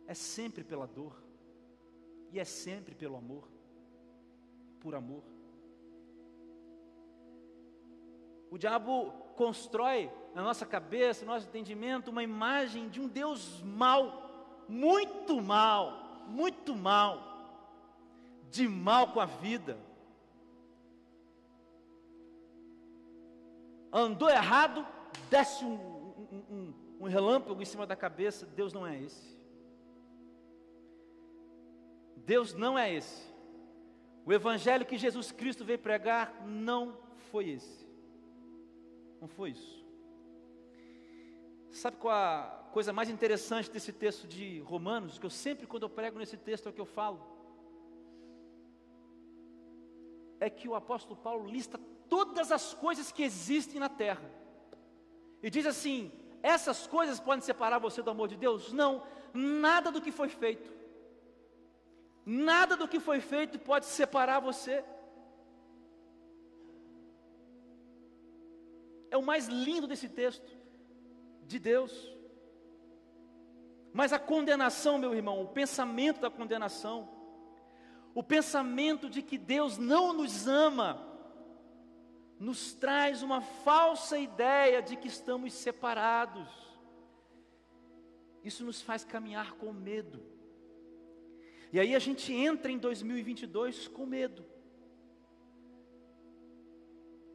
é 0.08 0.13
sempre 0.13 0.63
pela 0.63 0.88
dor 0.88 1.22
e 2.32 2.39
é 2.39 2.46
sempre 2.46 2.96
pelo 2.96 3.16
amor. 3.16 3.48
por 4.80 4.96
amor. 4.96 5.24
O 8.52 8.58
diabo 8.58 9.12
constrói 9.36 10.12
na 10.36 10.44
nossa 10.44 10.66
cabeça, 10.66 11.26
no 11.26 11.32
nosso 11.32 11.48
entendimento, 11.48 12.12
uma 12.12 12.22
imagem 12.22 12.89
de 12.89 13.00
um 13.00 13.08
Deus 13.08 13.62
mau, 13.63 14.66
muito 14.68 15.42
mal, 15.42 16.26
muito 16.28 16.76
mal, 16.76 17.20
de 18.52 18.68
mal 18.68 19.13
com 19.13 19.20
a 19.20 19.26
vida. 19.26 19.78
Andou 23.92 24.30
errado, 24.30 24.86
desce 25.30 25.63
um, 25.63 25.74
um, 25.74 26.44
um, 26.50 26.74
um 27.02 27.08
relâmpago 27.08 27.62
em 27.62 27.66
cima 27.66 27.86
da 27.86 27.96
cabeça. 27.96 28.46
Deus 28.46 28.74
não 28.74 28.86
é 28.86 29.00
esse. 29.00 29.43
Deus 32.26 32.54
não 32.54 32.78
é 32.78 32.94
esse. 32.94 33.32
O 34.26 34.32
evangelho 34.32 34.86
que 34.86 34.98
Jesus 34.98 35.32
Cristo 35.32 35.66
veio 35.66 35.80
pregar 35.80 36.46
não 36.46 36.98
foi 37.32 37.50
esse. 37.50 37.86
Não 39.20 39.28
foi 39.28 39.52
isso. 39.52 39.84
Sabe 41.72 41.98
qual 41.98 42.14
a 42.14 42.70
coisa 42.72 42.94
mais 42.94 43.10
interessante 43.10 43.70
desse 43.70 43.92
texto 43.92 44.28
de 44.28 44.60
Romanos? 44.60 45.18
Que 45.18 45.26
eu 45.26 45.30
sempre, 45.30 45.68
quando 45.68 45.84
eu 45.84 45.90
prego 45.90 46.20
nesse 46.20 46.38
texto, 46.38 46.68
é 46.68 46.70
o 46.70 46.74
que 46.74 46.80
eu 46.80 46.86
falo. 46.86 47.20
É 50.40 50.50
que 50.50 50.70
o 50.70 50.76
apóstolo 50.76 51.16
Paulo 51.16 51.50
lista 51.50 51.80
todas 52.08 52.52
as 52.52 52.74
coisas 52.74 53.12
que 53.12 53.24
existem 53.24 53.80
na 53.80 53.90
terra. 53.90 54.30
E 55.42 55.50
diz 55.50 55.66
assim: 55.66 56.12
essas 56.44 56.86
coisas 56.86 57.20
podem 57.20 57.42
separar 57.42 57.80
você 57.80 58.02
do 58.02 58.12
amor 58.12 58.28
de 58.28 58.36
Deus? 58.36 58.72
Não, 58.72 59.04
nada 59.34 59.92
do 59.92 60.02
que 60.02 60.12
foi 60.12 60.30
feito. 60.30 60.83
Nada 62.26 62.76
do 62.76 62.88
que 62.88 63.00
foi 63.00 63.20
feito 63.20 63.60
pode 63.60 63.86
separar 63.86 64.40
você. 64.40 64.84
é 69.14 69.18
o 69.18 69.22
mais 69.22 69.48
lindo 69.48 69.86
desse 69.86 70.10
texto, 70.10 70.58
de 71.44 71.60
Deus. 71.60 71.94
Mas 73.94 74.12
a 74.12 74.18
condenação, 74.18 74.98
meu 74.98 75.14
irmão, 75.14 75.40
o 75.44 75.48
pensamento 75.48 76.20
da 76.20 76.32
condenação, 76.32 77.08
o 78.16 78.24
pensamento 78.24 79.08
de 79.08 79.22
que 79.22 79.38
Deus 79.38 79.78
não 79.78 80.14
nos 80.14 80.48
ama, 80.48 81.00
nos 82.40 82.74
traz 82.74 83.22
uma 83.22 83.40
falsa 83.40 84.18
ideia 84.18 84.82
de 84.82 84.96
que 84.96 85.08
estamos 85.08 85.54
separados. 85.54 86.50
Isso 88.44 88.66
nos 88.66 88.82
faz 88.82 89.06
caminhar 89.06 89.52
com 89.54 89.72
medo. 89.72 90.33
E 91.74 91.80
aí 91.80 91.96
a 91.96 92.00
gente 92.00 92.32
entra 92.32 92.72
em 92.72 92.78
2022 92.78 93.88
com 93.88 94.06
medo. 94.06 94.46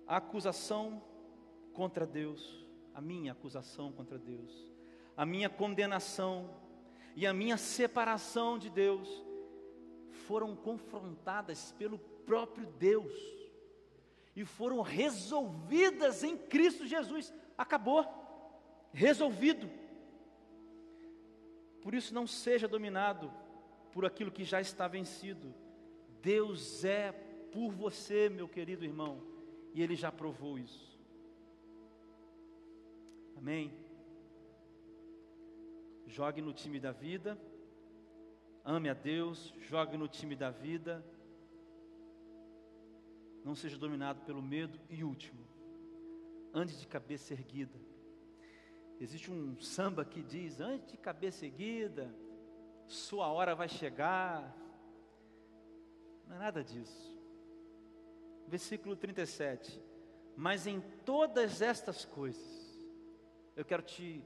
A 0.06 0.18
acusação 0.18 1.02
contra 1.72 2.06
Deus, 2.06 2.64
a 2.94 3.00
minha 3.00 3.32
acusação 3.32 3.90
contra 3.90 4.16
Deus, 4.16 4.72
a 5.16 5.26
minha 5.26 5.50
condenação 5.50 6.54
e 7.16 7.26
a 7.26 7.34
minha 7.34 7.56
separação 7.56 8.60
de 8.60 8.70
Deus 8.70 9.08
foram 10.28 10.54
confrontadas 10.54 11.72
pelo 11.72 11.98
próprio 11.98 12.68
Deus 12.78 13.12
e 14.36 14.44
foram 14.44 14.82
resolvidas 14.82 16.22
em 16.22 16.36
Cristo 16.38 16.86
Jesus. 16.86 17.34
Acabou, 17.56 18.06
resolvido. 18.92 19.68
Por 21.82 21.92
isso, 21.92 22.14
não 22.14 22.24
seja 22.24 22.68
dominado 22.68 23.32
por 23.98 24.06
aquilo 24.06 24.30
que 24.30 24.44
já 24.44 24.60
está 24.60 24.86
vencido. 24.86 25.52
Deus 26.22 26.84
é 26.84 27.10
por 27.50 27.72
você, 27.72 28.28
meu 28.28 28.48
querido 28.48 28.84
irmão, 28.84 29.20
e 29.74 29.82
Ele 29.82 29.96
já 29.96 30.12
provou 30.12 30.56
isso. 30.56 30.96
Amém? 33.36 33.76
Jogue 36.06 36.40
no 36.40 36.52
time 36.52 36.78
da 36.78 36.92
vida, 36.92 37.36
ame 38.64 38.88
a 38.88 38.94
Deus, 38.94 39.52
jogue 39.62 39.96
no 39.96 40.06
time 40.06 40.36
da 40.36 40.48
vida, 40.48 41.04
não 43.44 43.56
seja 43.56 43.76
dominado 43.76 44.20
pelo 44.20 44.40
medo 44.40 44.78
e 44.88 45.02
último, 45.02 45.44
ande 46.54 46.78
de 46.78 46.86
cabeça 46.86 47.34
erguida. 47.34 47.76
Existe 49.00 49.28
um 49.28 49.60
samba 49.60 50.04
que 50.04 50.22
diz: 50.22 50.60
ande 50.60 50.86
de 50.86 50.96
cabeça 50.96 51.44
erguida, 51.44 52.14
sua 52.88 53.28
hora 53.28 53.54
vai 53.54 53.68
chegar. 53.68 54.56
Não 56.26 56.36
é 56.36 56.38
nada 56.38 56.64
disso. 56.64 57.16
Versículo 58.46 58.96
37. 58.96 59.80
Mas 60.34 60.66
em 60.66 60.80
todas 61.04 61.60
estas 61.60 62.04
coisas, 62.04 62.42
eu 63.54 63.64
quero 63.64 63.82
te 63.82 64.24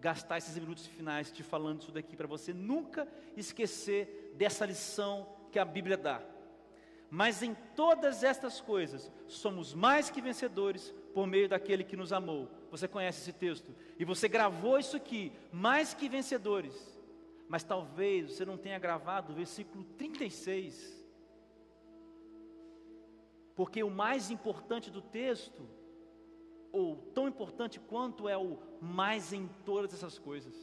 gastar 0.00 0.36
esses 0.36 0.58
minutos 0.58 0.86
finais 0.86 1.32
te 1.32 1.42
falando 1.42 1.80
isso 1.80 1.92
daqui 1.92 2.14
para 2.14 2.26
você 2.26 2.52
nunca 2.52 3.08
esquecer 3.36 4.34
dessa 4.36 4.66
lição 4.66 5.26
que 5.50 5.58
a 5.58 5.64
Bíblia 5.64 5.96
dá. 5.96 6.20
Mas 7.08 7.42
em 7.42 7.54
todas 7.76 8.22
estas 8.22 8.60
coisas 8.60 9.10
somos 9.28 9.72
mais 9.72 10.10
que 10.10 10.20
vencedores 10.20 10.92
por 11.14 11.26
meio 11.26 11.48
daquele 11.48 11.84
que 11.84 11.96
nos 11.96 12.12
amou. 12.12 12.50
Você 12.70 12.88
conhece 12.88 13.20
esse 13.20 13.32
texto? 13.32 13.74
E 13.98 14.04
você 14.04 14.28
gravou 14.28 14.78
isso 14.78 14.96
aqui, 14.96 15.32
mais 15.52 15.94
que 15.94 16.08
vencedores. 16.08 16.93
Mas 17.48 17.62
talvez 17.62 18.32
você 18.32 18.44
não 18.44 18.56
tenha 18.56 18.78
gravado 18.78 19.32
o 19.32 19.36
versículo 19.36 19.84
36. 19.96 21.04
Porque 23.54 23.82
o 23.82 23.90
mais 23.90 24.30
importante 24.30 24.90
do 24.90 25.00
texto 25.00 25.68
ou 26.72 26.96
tão 27.14 27.28
importante 27.28 27.78
quanto 27.78 28.28
é 28.28 28.36
o 28.36 28.58
mais 28.80 29.32
em 29.32 29.46
todas 29.64 29.94
essas 29.94 30.18
coisas. 30.18 30.54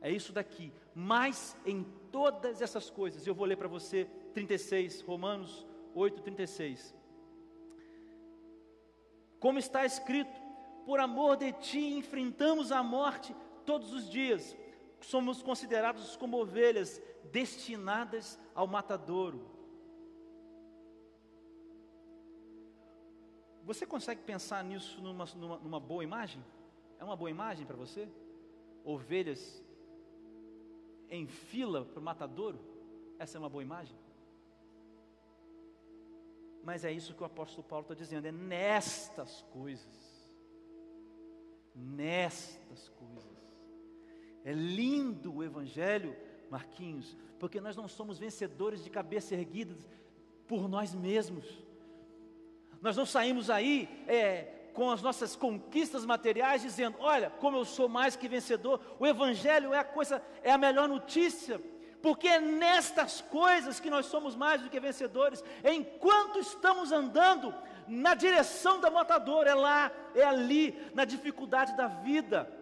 É 0.00 0.10
isso 0.10 0.32
daqui, 0.32 0.72
mais 0.94 1.56
em 1.64 1.84
todas 2.10 2.60
essas 2.60 2.90
coisas. 2.90 3.26
Eu 3.26 3.34
vou 3.34 3.46
ler 3.46 3.56
para 3.56 3.68
você 3.68 4.08
36, 4.34 5.00
Romanos 5.02 5.66
8, 5.94 6.22
36. 6.22 6.94
Como 9.38 9.58
está 9.58 9.84
escrito, 9.84 10.40
por 10.84 10.98
amor 10.98 11.36
de 11.36 11.52
ti 11.52 11.94
enfrentamos 11.94 12.72
a 12.72 12.82
morte 12.82 13.34
todos 13.64 13.92
os 13.92 14.08
dias, 14.08 14.56
somos 15.00 15.42
considerados 15.42 16.16
como 16.16 16.40
ovelhas 16.40 17.00
destinadas 17.30 18.38
ao 18.54 18.66
matadouro. 18.66 19.58
Você 23.64 23.84
consegue 23.84 24.22
pensar 24.22 24.64
nisso 24.64 25.00
numa, 25.02 25.26
numa, 25.36 25.58
numa 25.58 25.80
boa 25.80 26.02
imagem? 26.02 26.42
É 26.98 27.04
uma 27.04 27.16
boa 27.16 27.30
imagem 27.30 27.66
para 27.66 27.76
você? 27.76 28.08
Ovelhas 28.82 29.62
em 31.10 31.26
fila 31.26 31.84
para 31.84 32.00
o 32.00 32.02
matadouro? 32.02 32.58
Essa 33.18 33.36
é 33.36 33.38
uma 33.38 33.48
boa 33.48 33.62
imagem? 33.62 33.96
Mas 36.62 36.84
é 36.84 36.92
isso 36.92 37.14
que 37.14 37.22
o 37.22 37.26
apóstolo 37.26 37.62
Paulo 37.62 37.82
está 37.82 37.94
dizendo: 37.94 38.26
é 38.26 38.32
nestas 38.32 39.42
coisas, 39.52 40.32
nestas 41.74 42.88
coisas. 42.90 43.47
É 44.48 44.52
lindo 44.54 45.34
o 45.34 45.44
Evangelho, 45.44 46.16
Marquinhos, 46.50 47.14
porque 47.38 47.60
nós 47.60 47.76
não 47.76 47.86
somos 47.86 48.18
vencedores 48.18 48.82
de 48.82 48.88
cabeça 48.88 49.34
erguida 49.34 49.76
por 50.46 50.66
nós 50.66 50.94
mesmos. 50.94 51.44
Nós 52.80 52.96
não 52.96 53.04
saímos 53.04 53.50
aí 53.50 53.86
é, 54.06 54.70
com 54.72 54.90
as 54.90 55.02
nossas 55.02 55.36
conquistas 55.36 56.06
materiais 56.06 56.62
dizendo: 56.62 56.96
olha, 56.98 57.28
como 57.28 57.58
eu 57.58 57.64
sou 57.66 57.90
mais 57.90 58.16
que 58.16 58.26
vencedor. 58.26 58.80
O 58.98 59.06
Evangelho 59.06 59.74
é 59.74 59.80
a 59.80 59.84
coisa, 59.84 60.22
é 60.42 60.50
a 60.50 60.56
melhor 60.56 60.88
notícia, 60.88 61.60
porque 62.00 62.26
é 62.26 62.40
nestas 62.40 63.20
coisas 63.20 63.78
que 63.78 63.90
nós 63.90 64.06
somos 64.06 64.34
mais 64.34 64.62
do 64.62 64.70
que 64.70 64.80
vencedores. 64.80 65.44
Enquanto 65.62 66.38
estamos 66.38 66.90
andando 66.90 67.54
na 67.86 68.14
direção 68.14 68.80
da 68.80 68.90
matadora, 68.90 69.50
é 69.50 69.54
lá, 69.54 69.92
é 70.14 70.24
ali, 70.24 70.90
na 70.94 71.04
dificuldade 71.04 71.76
da 71.76 71.86
vida. 71.86 72.57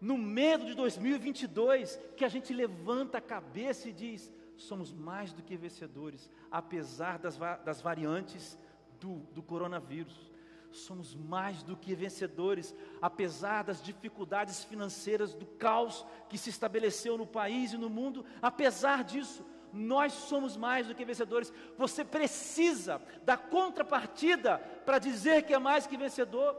No 0.00 0.18
medo 0.18 0.64
de 0.66 0.74
2022, 0.74 1.98
que 2.16 2.24
a 2.24 2.28
gente 2.28 2.52
levanta 2.52 3.18
a 3.18 3.22
cabeça 3.22 3.88
e 3.88 3.92
diz: 3.92 4.32
somos 4.56 4.92
mais 4.92 5.32
do 5.32 5.42
que 5.42 5.56
vencedores, 5.56 6.30
apesar 6.50 7.18
das, 7.18 7.38
das 7.64 7.80
variantes 7.80 8.58
do, 9.00 9.16
do 9.32 9.42
coronavírus. 9.42 10.32
Somos 10.70 11.14
mais 11.14 11.62
do 11.62 11.76
que 11.76 11.94
vencedores, 11.94 12.74
apesar 13.00 13.62
das 13.62 13.80
dificuldades 13.80 14.64
financeiras, 14.64 15.32
do 15.32 15.46
caos 15.46 16.04
que 16.28 16.36
se 16.36 16.50
estabeleceu 16.50 17.16
no 17.16 17.26
país 17.26 17.72
e 17.72 17.78
no 17.78 17.88
mundo. 17.88 18.24
Apesar 18.42 19.04
disso, 19.04 19.46
nós 19.72 20.12
somos 20.12 20.56
mais 20.56 20.88
do 20.88 20.94
que 20.94 21.04
vencedores. 21.04 21.52
Você 21.78 22.04
precisa 22.04 23.00
da 23.24 23.36
contrapartida 23.36 24.58
para 24.84 24.98
dizer 24.98 25.42
que 25.42 25.54
é 25.54 25.58
mais 25.58 25.86
que 25.86 25.96
vencedor. 25.96 26.56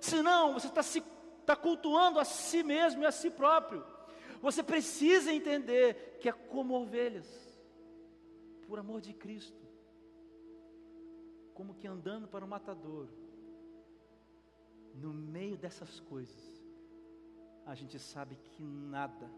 Senão, 0.00 0.54
você 0.54 0.66
está 0.66 0.82
se 0.82 1.00
está 1.42 1.54
cultuando 1.54 2.18
a 2.18 2.24
si 2.24 2.62
mesmo 2.62 3.02
e 3.02 3.06
a 3.06 3.12
si 3.12 3.30
próprio. 3.30 3.84
Você 4.40 4.62
precisa 4.62 5.32
entender 5.32 6.18
que 6.20 6.28
é 6.28 6.32
como 6.32 6.74
ovelhas. 6.74 7.42
por 8.66 8.78
amor 8.78 9.02
de 9.02 9.12
Cristo, 9.12 9.62
como 11.52 11.74
que 11.74 11.86
andando 11.86 12.26
para 12.26 12.42
o 12.42 12.48
matadouro, 12.48 13.12
no 14.94 15.12
meio 15.12 15.58
dessas 15.58 16.00
coisas, 16.00 16.64
a 17.66 17.74
gente 17.74 17.98
sabe 17.98 18.36
que 18.36 18.62
nada, 18.62 19.30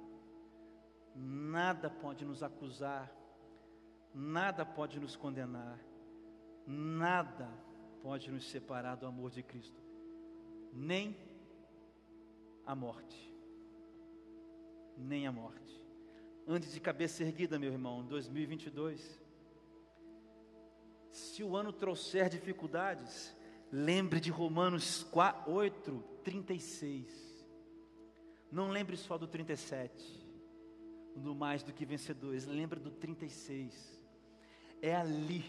nada 1.17 1.91
pode 1.91 2.25
nos 2.25 2.45
acusar, 2.45 3.13
nada 4.15 4.65
pode 4.65 5.01
nos 5.01 5.17
condenar, 5.17 5.81
nada 6.65 7.51
pode 8.03 8.31
nos 8.31 8.49
separar 8.49 8.95
do 8.95 9.07
amor 9.07 9.33
de 9.33 9.43
Cristo, 9.43 9.83
nem 10.73 11.17
a 12.67 12.75
morte, 12.75 13.35
nem 14.97 15.27
a 15.27 15.33
morte. 15.33 15.83
Antes 16.47 16.73
de 16.73 16.81
cabeça 16.81 17.23
erguida, 17.23 17.59
meu 17.59 17.73
irmão, 17.73 18.05
2022. 18.05 19.21
Se 21.11 21.43
o 21.43 21.57
ano 21.57 21.73
trouxer 21.73 22.29
dificuldades, 22.29 23.35
lembre 23.71 24.21
de 24.21 24.31
Romanos 24.31 25.05
4, 25.05 25.51
8, 25.51 26.05
36. 26.23 27.47
Não 28.51 28.69
lembre 28.69 28.97
só 28.97 29.19
do 29.19 29.27
37, 29.27 30.27
do 31.17 31.35
mais 31.35 31.63
do 31.63 31.73
que 31.73 31.85
vencedores, 31.85 32.47
lembre 32.47 32.79
do 32.79 32.91
36. 32.91 34.01
É 34.81 34.95
ali, 34.95 35.45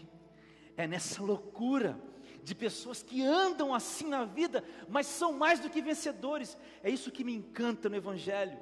é 0.76 0.86
nessa 0.86 1.22
loucura 1.22 2.00
de 2.46 2.54
pessoas 2.54 3.02
que 3.02 3.18
andam 3.22 3.74
assim 3.74 4.06
na 4.08 4.24
vida, 4.24 4.62
mas 4.88 5.06
são 5.06 5.32
mais 5.32 5.58
do 5.58 5.68
que 5.68 5.82
vencedores. 5.82 6.56
É 6.82 6.88
isso 6.88 7.10
que 7.10 7.24
me 7.24 7.34
encanta 7.34 7.88
no 7.88 7.96
Evangelho 7.96 8.58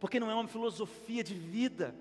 porque 0.00 0.18
não 0.18 0.30
é 0.30 0.34
uma 0.34 0.48
filosofia 0.48 1.22
de 1.22 1.34
vida, 1.34 1.94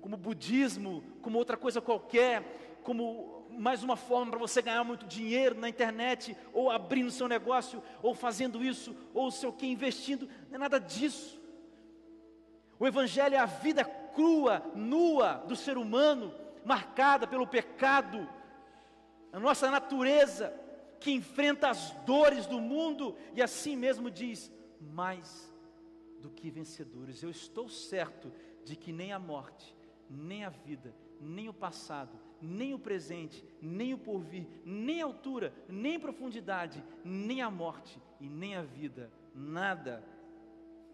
como 0.00 0.16
budismo, 0.16 1.04
como 1.20 1.36
outra 1.36 1.56
coisa 1.56 1.82
qualquer, 1.82 2.78
como 2.82 3.46
mais 3.50 3.82
uma 3.82 3.94
forma 3.94 4.30
para 4.30 4.40
você 4.40 4.62
ganhar 4.62 4.82
muito 4.84 5.04
dinheiro 5.04 5.60
na 5.60 5.68
internet, 5.68 6.34
ou 6.52 6.70
abrindo 6.70 7.10
seu 7.10 7.28
negócio, 7.28 7.82
ou 8.02 8.14
fazendo 8.14 8.64
isso, 8.64 8.96
ou 9.12 9.30
sei 9.30 9.48
o 9.48 9.52
que, 9.52 9.66
investindo, 9.66 10.26
não 10.48 10.56
é 10.56 10.58
nada 10.58 10.80
disso. 10.80 11.38
O 12.80 12.86
Evangelho 12.86 13.34
é 13.34 13.38
a 13.38 13.46
vida 13.46 13.84
crua, 13.84 14.62
nua 14.74 15.34
do 15.46 15.54
ser 15.54 15.76
humano, 15.76 16.32
marcada 16.64 17.26
pelo 17.26 17.46
pecado, 17.46 18.26
a 19.32 19.38
nossa 19.38 19.70
natureza 19.70 20.52
que 21.00 21.10
enfrenta 21.10 21.68
as 21.68 21.92
dores 22.04 22.46
do 22.46 22.60
mundo 22.60 23.16
e 23.34 23.42
assim 23.42 23.76
mesmo 23.76 24.10
diz: 24.10 24.52
mais 24.80 25.52
do 26.20 26.30
que 26.30 26.50
vencedores. 26.50 27.22
Eu 27.22 27.30
estou 27.30 27.68
certo 27.68 28.32
de 28.64 28.76
que 28.76 28.92
nem 28.92 29.12
a 29.12 29.18
morte, 29.18 29.76
nem 30.08 30.44
a 30.44 30.50
vida, 30.50 30.94
nem 31.20 31.48
o 31.48 31.54
passado, 31.54 32.18
nem 32.40 32.74
o 32.74 32.78
presente, 32.78 33.44
nem 33.60 33.94
o 33.94 33.98
porvir, 33.98 34.46
nem 34.64 35.02
a 35.02 35.04
altura, 35.04 35.52
nem 35.68 35.98
profundidade, 35.98 36.82
nem 37.04 37.42
a 37.42 37.50
morte 37.50 38.00
e 38.20 38.28
nem 38.28 38.56
a 38.56 38.62
vida, 38.62 39.10
nada 39.34 40.04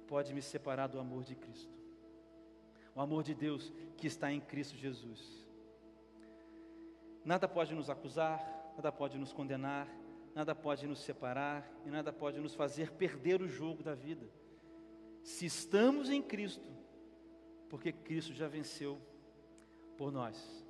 pode 0.06 0.34
me 0.34 0.42
separar 0.42 0.86
do 0.86 0.98
amor 0.98 1.24
de 1.24 1.34
Cristo. 1.34 1.72
O 2.94 3.00
amor 3.00 3.22
de 3.22 3.34
Deus 3.34 3.72
que 3.96 4.06
está 4.06 4.30
em 4.32 4.40
Cristo 4.40 4.76
Jesus. 4.76 5.43
Nada 7.24 7.48
pode 7.48 7.74
nos 7.74 7.88
acusar, 7.88 8.72
nada 8.76 8.92
pode 8.92 9.18
nos 9.18 9.32
condenar, 9.32 9.88
nada 10.34 10.54
pode 10.54 10.86
nos 10.86 11.00
separar 11.00 11.68
e 11.86 11.90
nada 11.90 12.12
pode 12.12 12.40
nos 12.40 12.54
fazer 12.54 12.92
perder 12.92 13.40
o 13.40 13.48
jogo 13.48 13.82
da 13.82 13.94
vida 13.94 14.28
se 15.24 15.46
estamos 15.46 16.10
em 16.10 16.22
Cristo, 16.22 16.70
porque 17.70 17.90
Cristo 17.90 18.34
já 18.34 18.46
venceu 18.46 19.00
por 19.96 20.12
nós. 20.12 20.63